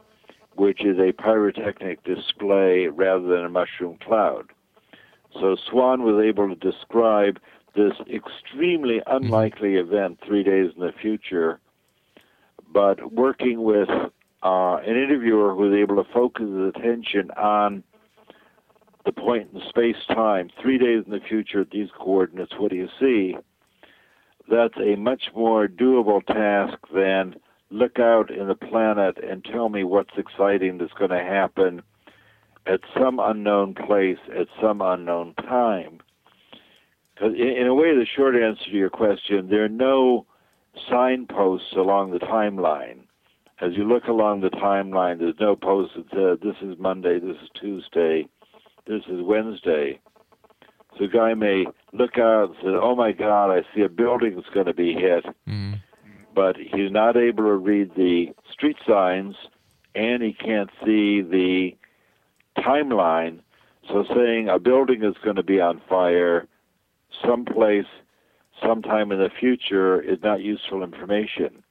which 0.57 0.83
is 0.83 0.97
a 0.99 1.11
pyrotechnic 1.13 2.03
display 2.03 2.87
rather 2.87 3.27
than 3.27 3.45
a 3.45 3.49
mushroom 3.49 3.97
cloud. 4.03 4.51
So 5.39 5.55
Swann 5.69 6.03
was 6.03 6.23
able 6.23 6.49
to 6.49 6.55
describe 6.55 7.39
this 7.75 7.93
extremely 8.11 9.01
unlikely 9.05 9.75
event 9.75 10.19
three 10.25 10.43
days 10.43 10.71
in 10.75 10.81
the 10.81 10.91
future, 10.99 11.59
but 12.73 13.13
working 13.13 13.63
with 13.63 13.87
uh, 14.43 14.77
an 14.77 14.95
interviewer 14.95 15.53
who 15.53 15.69
was 15.69 15.73
able 15.73 16.03
to 16.03 16.11
focus 16.11 16.47
his 16.47 16.73
attention 16.75 17.29
on 17.31 17.83
the 19.05 19.11
point 19.11 19.49
in 19.53 19.61
space 19.69 19.95
time, 20.07 20.49
three 20.61 20.79
days 20.79 21.03
in 21.05 21.11
the 21.11 21.19
future 21.19 21.61
at 21.61 21.69
these 21.69 21.89
coordinates, 21.97 22.53
what 22.57 22.71
do 22.71 22.77
you 22.77 22.89
see? 22.99 23.37
That's 24.49 24.77
a 24.77 24.95
much 24.95 25.29
more 25.35 25.67
doable 25.67 26.25
task 26.25 26.77
than 26.93 27.35
look 27.69 27.99
out 27.99 28.31
in 28.31 28.47
the 28.47 28.55
planet 28.55 29.17
and 29.23 29.43
tell 29.43 29.69
me 29.69 29.83
what's 29.83 30.17
exciting 30.17 30.77
that's 30.77 30.93
going 30.93 31.11
to 31.11 31.23
happen 31.23 31.81
at 32.65 32.81
some 32.99 33.19
unknown 33.19 33.73
place 33.73 34.17
at 34.37 34.47
some 34.61 34.81
unknown 34.81 35.33
time. 35.35 35.99
Because 37.13 37.33
in, 37.35 37.65
a 37.65 37.73
way, 37.73 37.95
the 37.95 38.05
short 38.05 38.35
answer 38.35 38.65
to 38.65 38.71
your 38.77 38.89
question, 38.89 39.49
there 39.49 39.65
are 39.65 39.69
no 39.69 40.25
signposts 40.89 41.73
along 41.75 42.11
the 42.11 42.19
timeline. 42.19 42.99
As 43.59 43.71
you 43.75 43.85
look 43.85 44.05
along 44.05 44.41
the 44.41 44.51
timeline, 44.51 45.17
there's 45.17 45.39
no 45.39 45.55
post 45.55 45.93
that 45.95 46.05
says 46.11 46.37
this 46.43 46.61
is 46.61 46.77
Monday, 46.77 47.19
this 47.19 47.37
is 47.41 47.49
Tuesday, 47.59 48.27
this 48.85 49.01
is 49.07 49.21
Wednesday. 49.23 49.99
So 50.97 51.05
a 51.05 51.07
guy 51.07 51.33
may 51.33 51.65
look 51.91 52.19
out 52.19 52.49
and 52.49 52.55
say, 52.61 52.67
"Oh 52.69 52.95
my 52.95 53.11
God, 53.13 53.51
I 53.51 53.63
see 53.73 53.81
a 53.81 53.89
building 53.89 54.35
that's 54.35 54.49
going 54.53 54.67
to 54.67 54.73
be 54.73 54.93
hit," 54.93 55.25
mm-hmm. 55.25 55.73
But 56.37 56.55
he's 56.55 56.91
not 56.91 57.17
able 57.17 57.45
to 57.45 57.55
read 57.55 57.89
the 57.95 58.27
street 58.53 58.77
signs, 58.87 59.35
and 59.95 60.21
he 60.21 60.33
can't 60.33 60.69
see 60.85 61.19
the 61.23 61.71
timeline. 62.59 63.39
So 63.89 64.05
saying 64.15 64.47
a 64.47 64.59
building 64.59 65.03
is 65.03 65.15
going 65.23 65.37
to 65.37 65.43
be 65.43 65.59
on 65.59 65.81
fire 65.89 66.47
someplace, 67.25 67.87
sometime 68.61 69.11
in 69.11 69.17
the 69.17 69.31
future, 69.39 69.99
is 69.99 70.19
not 70.21 70.41
useful 70.41 70.83
information. 70.83 71.63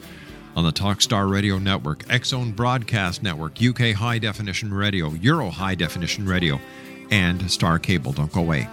on 0.57 0.65
the 0.65 0.73
Talkstar 0.73 1.31
Radio 1.31 1.57
Network, 1.57 2.03
X 2.09 2.29
Zone 2.29 2.51
Broadcast 2.51 3.23
Network, 3.23 3.63
UK 3.63 3.93
High 3.93 4.19
Definition 4.19 4.73
Radio, 4.73 5.11
Euro 5.13 5.49
High 5.49 5.75
Definition 5.75 6.25
Radio, 6.25 6.59
and 7.11 7.49
Star 7.49 7.79
Cable. 7.79 8.11
Don't 8.11 8.29
go 8.33 8.41
away. 8.41 8.67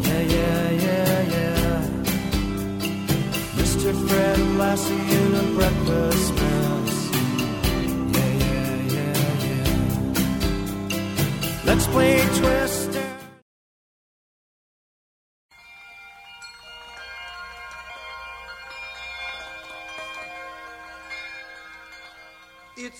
Yeah, 0.00 0.20
yeah, 0.20 0.70
yeah, 0.70 1.86
Mr. 3.56 4.08
Fred 4.08 4.38
Lassie 4.56 4.94
in 4.94 5.34
a 5.34 5.42
breakfast 5.54 6.34
mess. 6.34 7.10
Let's 11.66 11.86
play 11.88 12.22
twist. 12.38 12.83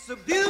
It's 0.07 0.11
a 0.11 0.17
beautiful 0.17 0.44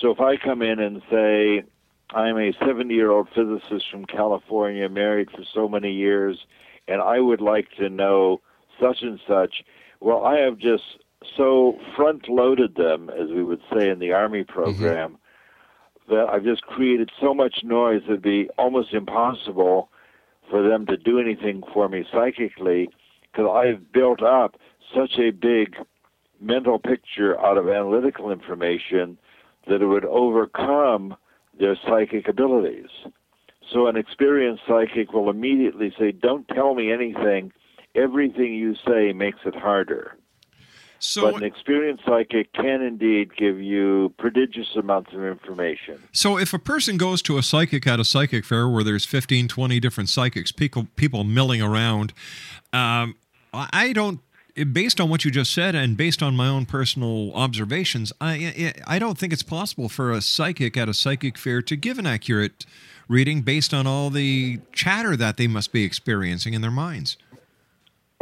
So 0.00 0.10
if 0.10 0.20
I 0.20 0.36
come 0.36 0.62
in 0.62 0.78
and 0.78 1.02
say, 1.10 1.64
I'm 2.10 2.38
a 2.38 2.52
70 2.52 2.94
year 2.94 3.10
old 3.10 3.28
physicist 3.34 3.90
from 3.90 4.04
California, 4.04 4.88
married 4.88 5.30
for 5.30 5.42
so 5.52 5.68
many 5.68 5.92
years, 5.92 6.46
and 6.86 7.00
I 7.00 7.18
would 7.18 7.40
like 7.40 7.70
to 7.78 7.88
know 7.88 8.40
such 8.80 9.02
and 9.02 9.20
such, 9.26 9.64
well, 10.00 10.24
I 10.24 10.38
have 10.38 10.58
just 10.58 10.82
so 11.36 11.78
front 11.96 12.28
loaded 12.28 12.76
them, 12.76 13.10
as 13.10 13.28
we 13.28 13.42
would 13.42 13.60
say 13.72 13.88
in 13.88 13.98
the 13.98 14.12
Army 14.12 14.42
mm-hmm. 14.42 14.52
program, 14.52 15.18
that 16.08 16.28
I've 16.30 16.44
just 16.44 16.62
created 16.62 17.10
so 17.20 17.32
much 17.34 17.60
noise 17.64 18.02
it'd 18.04 18.22
be 18.22 18.48
almost 18.58 18.92
impossible 18.92 19.88
for 20.50 20.66
them 20.66 20.86
to 20.86 20.96
do 20.96 21.18
anything 21.18 21.62
for 21.72 21.88
me 21.88 22.04
psychically 22.12 22.90
because 23.22 23.50
I've 23.50 23.90
built 23.92 24.22
up 24.22 24.56
such 24.94 25.18
a 25.18 25.30
big 25.30 25.76
mental 26.40 26.78
picture 26.78 27.40
out 27.40 27.56
of 27.56 27.68
analytical 27.68 28.30
information 28.30 29.18
that 29.66 29.80
it 29.80 29.86
would 29.86 30.04
overcome 30.04 31.16
their 31.58 31.76
psychic 31.86 32.28
abilities. 32.28 32.90
So 33.72 33.86
an 33.86 33.96
experienced 33.96 34.62
psychic 34.68 35.12
will 35.12 35.30
immediately 35.30 35.92
say, 35.98 36.12
Don't 36.12 36.46
tell 36.48 36.74
me 36.74 36.92
anything. 36.92 37.52
Everything 37.94 38.54
you 38.54 38.74
say 38.86 39.12
makes 39.12 39.40
it 39.44 39.54
harder. 39.54 40.16
So 40.98 41.22
but 41.22 41.36
an 41.36 41.42
experienced 41.42 42.04
psychic 42.06 42.52
can 42.54 42.80
indeed 42.80 43.36
give 43.36 43.60
you 43.60 44.14
prodigious 44.16 44.74
amounts 44.74 45.12
of 45.12 45.22
information. 45.22 46.02
So 46.12 46.38
if 46.38 46.54
a 46.54 46.58
person 46.58 46.96
goes 46.96 47.20
to 47.22 47.36
a 47.36 47.42
psychic 47.42 47.86
at 47.86 48.00
a 48.00 48.04
psychic 48.04 48.44
fair 48.44 48.68
where 48.68 48.82
there's 48.82 49.04
15, 49.04 49.48
20 49.48 49.80
different 49.80 50.08
psychics, 50.08 50.50
people, 50.50 50.86
people 50.96 51.22
milling 51.22 51.60
around, 51.60 52.14
um, 52.72 53.16
I 53.52 53.92
don't, 53.92 54.20
based 54.72 55.00
on 55.00 55.08
what 55.10 55.24
you 55.24 55.30
just 55.30 55.52
said 55.52 55.74
and 55.74 55.96
based 55.96 56.22
on 56.22 56.34
my 56.36 56.48
own 56.48 56.64
personal 56.64 57.32
observations, 57.34 58.12
I 58.20 58.72
I 58.86 58.98
don't 58.98 59.18
think 59.18 59.32
it's 59.32 59.42
possible 59.42 59.88
for 59.88 60.10
a 60.10 60.20
psychic 60.20 60.76
at 60.76 60.88
a 60.88 60.94
psychic 60.94 61.36
fair 61.36 61.60
to 61.62 61.76
give 61.76 61.98
an 61.98 62.06
accurate 62.06 62.64
reading 63.08 63.42
based 63.42 63.74
on 63.74 63.86
all 63.86 64.10
the 64.10 64.60
chatter 64.72 65.16
that 65.16 65.36
they 65.36 65.46
must 65.46 65.72
be 65.72 65.84
experiencing 65.84 66.54
in 66.54 66.62
their 66.62 66.70
minds. 66.70 67.16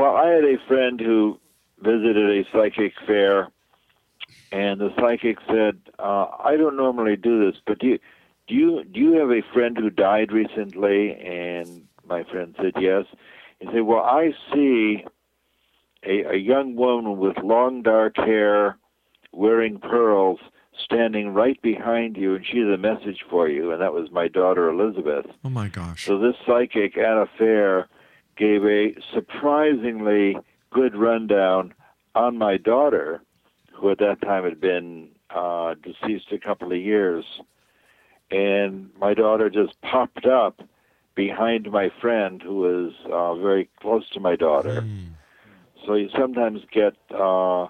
Well, 0.02 0.16
I 0.16 0.30
had 0.30 0.42
a 0.42 0.56
friend 0.66 0.98
who 0.98 1.38
visited 1.78 2.28
a 2.28 2.42
psychic 2.50 2.92
fair, 3.06 3.52
and 4.50 4.80
the 4.80 4.92
psychic 4.98 5.38
said, 5.46 5.78
uh, 6.00 6.26
"I 6.40 6.56
don't 6.56 6.76
normally 6.76 7.14
do 7.14 7.46
this, 7.46 7.60
but 7.64 7.78
do 7.78 7.86
you, 7.86 7.98
do 8.48 8.54
you 8.56 8.82
do 8.82 8.98
you 8.98 9.12
have 9.12 9.30
a 9.30 9.42
friend 9.52 9.78
who 9.78 9.90
died 9.90 10.32
recently?" 10.32 11.12
And 11.12 11.86
my 12.04 12.24
friend 12.24 12.52
said, 12.60 12.72
"Yes." 12.80 13.04
He 13.60 13.66
said, 13.66 13.82
"Well, 13.82 14.02
I 14.02 14.32
see 14.52 15.04
a, 16.02 16.32
a 16.32 16.36
young 16.36 16.74
woman 16.74 17.18
with 17.18 17.38
long 17.38 17.82
dark 17.82 18.16
hair, 18.16 18.78
wearing 19.30 19.78
pearls, 19.78 20.40
standing 20.84 21.32
right 21.32 21.62
behind 21.62 22.16
you, 22.16 22.34
and 22.34 22.44
she 22.44 22.58
has 22.58 22.74
a 22.74 22.76
message 22.76 23.24
for 23.30 23.48
you." 23.48 23.70
And 23.70 23.80
that 23.80 23.94
was 23.94 24.10
my 24.10 24.26
daughter 24.26 24.68
Elizabeth. 24.68 25.26
Oh 25.44 25.50
my 25.50 25.68
gosh. 25.68 26.06
So 26.06 26.18
this 26.18 26.34
psychic 26.44 26.98
at 26.98 27.16
a 27.16 27.28
fair 27.38 27.88
gave 28.36 28.64
a 28.64 28.94
surprisingly 29.14 30.36
good 30.70 30.96
rundown 30.96 31.74
on 32.14 32.38
my 32.38 32.56
daughter, 32.56 33.22
who 33.72 33.90
at 33.90 33.98
that 33.98 34.20
time 34.22 34.44
had 34.44 34.60
been 34.60 35.08
uh, 35.30 35.74
deceased 35.82 36.32
a 36.32 36.38
couple 36.38 36.72
of 36.72 36.78
years. 36.78 37.24
And 38.30 38.90
my 38.98 39.14
daughter 39.14 39.50
just 39.50 39.80
popped 39.82 40.26
up 40.26 40.62
behind 41.14 41.70
my 41.70 41.90
friend, 42.00 42.40
who 42.42 42.56
was 42.56 42.92
uh, 43.10 43.34
very 43.34 43.68
close 43.80 44.08
to 44.10 44.20
my 44.20 44.36
daughter. 44.36 44.86
So 45.86 45.94
you 45.94 46.08
sometimes 46.18 46.60
get, 46.72 46.94
uh, 47.10 47.64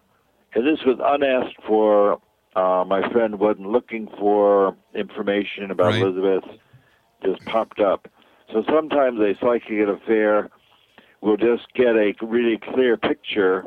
and 0.54 0.66
this 0.66 0.84
was 0.84 0.98
unasked 1.02 1.62
for. 1.66 2.20
Uh, 2.54 2.84
my 2.86 3.10
friend 3.10 3.40
wasn't 3.40 3.70
looking 3.70 4.06
for 4.18 4.76
information 4.94 5.70
about 5.70 5.92
Right. 5.92 6.02
Elizabeth, 6.02 6.44
just 7.24 7.42
popped 7.46 7.80
up. 7.80 8.08
So 8.50 8.64
sometimes 8.68 9.20
a 9.20 9.34
psychic 9.40 9.80
at 9.80 9.88
a 9.88 9.98
fair 10.06 10.50
will 11.20 11.36
just 11.36 11.72
get 11.74 11.96
a 11.96 12.14
really 12.20 12.58
clear 12.58 12.96
picture 12.96 13.64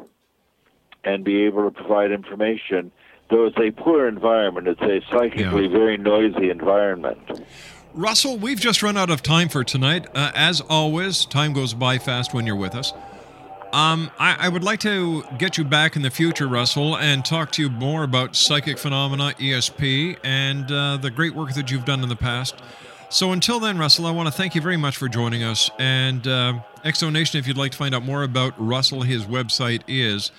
and 1.04 1.24
be 1.24 1.44
able 1.44 1.70
to 1.70 1.72
provide 1.72 2.12
information. 2.12 2.92
Though 3.30 3.46
it's 3.46 3.58
a 3.58 3.72
poor 3.72 4.08
environment, 4.08 4.68
it's 4.68 4.82
a 4.82 5.02
psychically 5.10 5.68
very 5.68 5.98
noisy 5.98 6.50
environment. 6.50 7.20
Russell, 7.94 8.38
we've 8.38 8.60
just 8.60 8.84
run 8.84 8.98
out 8.98 9.10
of 9.10 9.24
time 9.24 9.48
for 9.48 9.64
tonight. 9.64 10.08
Uh, 10.14 10.32
as 10.36 10.62
always, 10.62 11.26
time 11.26 11.54
goes 11.54 11.74
by 11.74 11.98
fast 11.98 12.34
when 12.34 12.46
you're 12.46 12.56
with 12.56 12.76
us. 12.76 12.92
Um, 13.72 14.12
I, 14.20 14.36
I 14.46 14.50
would 14.50 14.64
like 14.64 14.80
to 14.82 15.24
get 15.38 15.58
you 15.58 15.64
back 15.64 15.96
in 15.96 16.02
the 16.02 16.10
future, 16.10 16.48
Russell, 16.48 16.98
and 16.98 17.26
talk 17.26 17.52
to 17.54 17.62
you 17.62 17.70
more 17.70 18.04
about 18.04 18.36
psychic 18.36 18.78
phenomena, 18.78 19.34
ESP, 19.40 20.18
and 20.24 20.72
uh, 20.72 20.98
the 20.98 21.10
great 21.10 21.36
work 21.36 21.54
that 21.54 21.72
you've 21.72 21.86
done 21.86 22.04
in 22.04 22.10
the 22.10 22.16
past. 22.16 22.56
So 23.10 23.32
until 23.32 23.60
then, 23.60 23.78
Russell, 23.78 24.06
I 24.06 24.12
want 24.12 24.28
to 24.28 24.34
thank 24.34 24.56
you 24.56 24.62
very 24.62 24.78
much 24.78 24.98
for 24.98 25.08
joining 25.08 25.44
us. 25.44 25.70
And 25.80 26.28
uh, 26.28 26.60
Exonation, 26.84 27.36
if 27.36 27.48
you'd 27.48 27.58
like 27.58 27.72
to 27.72 27.78
find 27.78 27.96
out 27.96 28.04
more 28.04 28.24
about 28.24 28.54
Russell, 28.58 29.04
his 29.04 29.24
website 29.26 29.84
is 29.88 30.32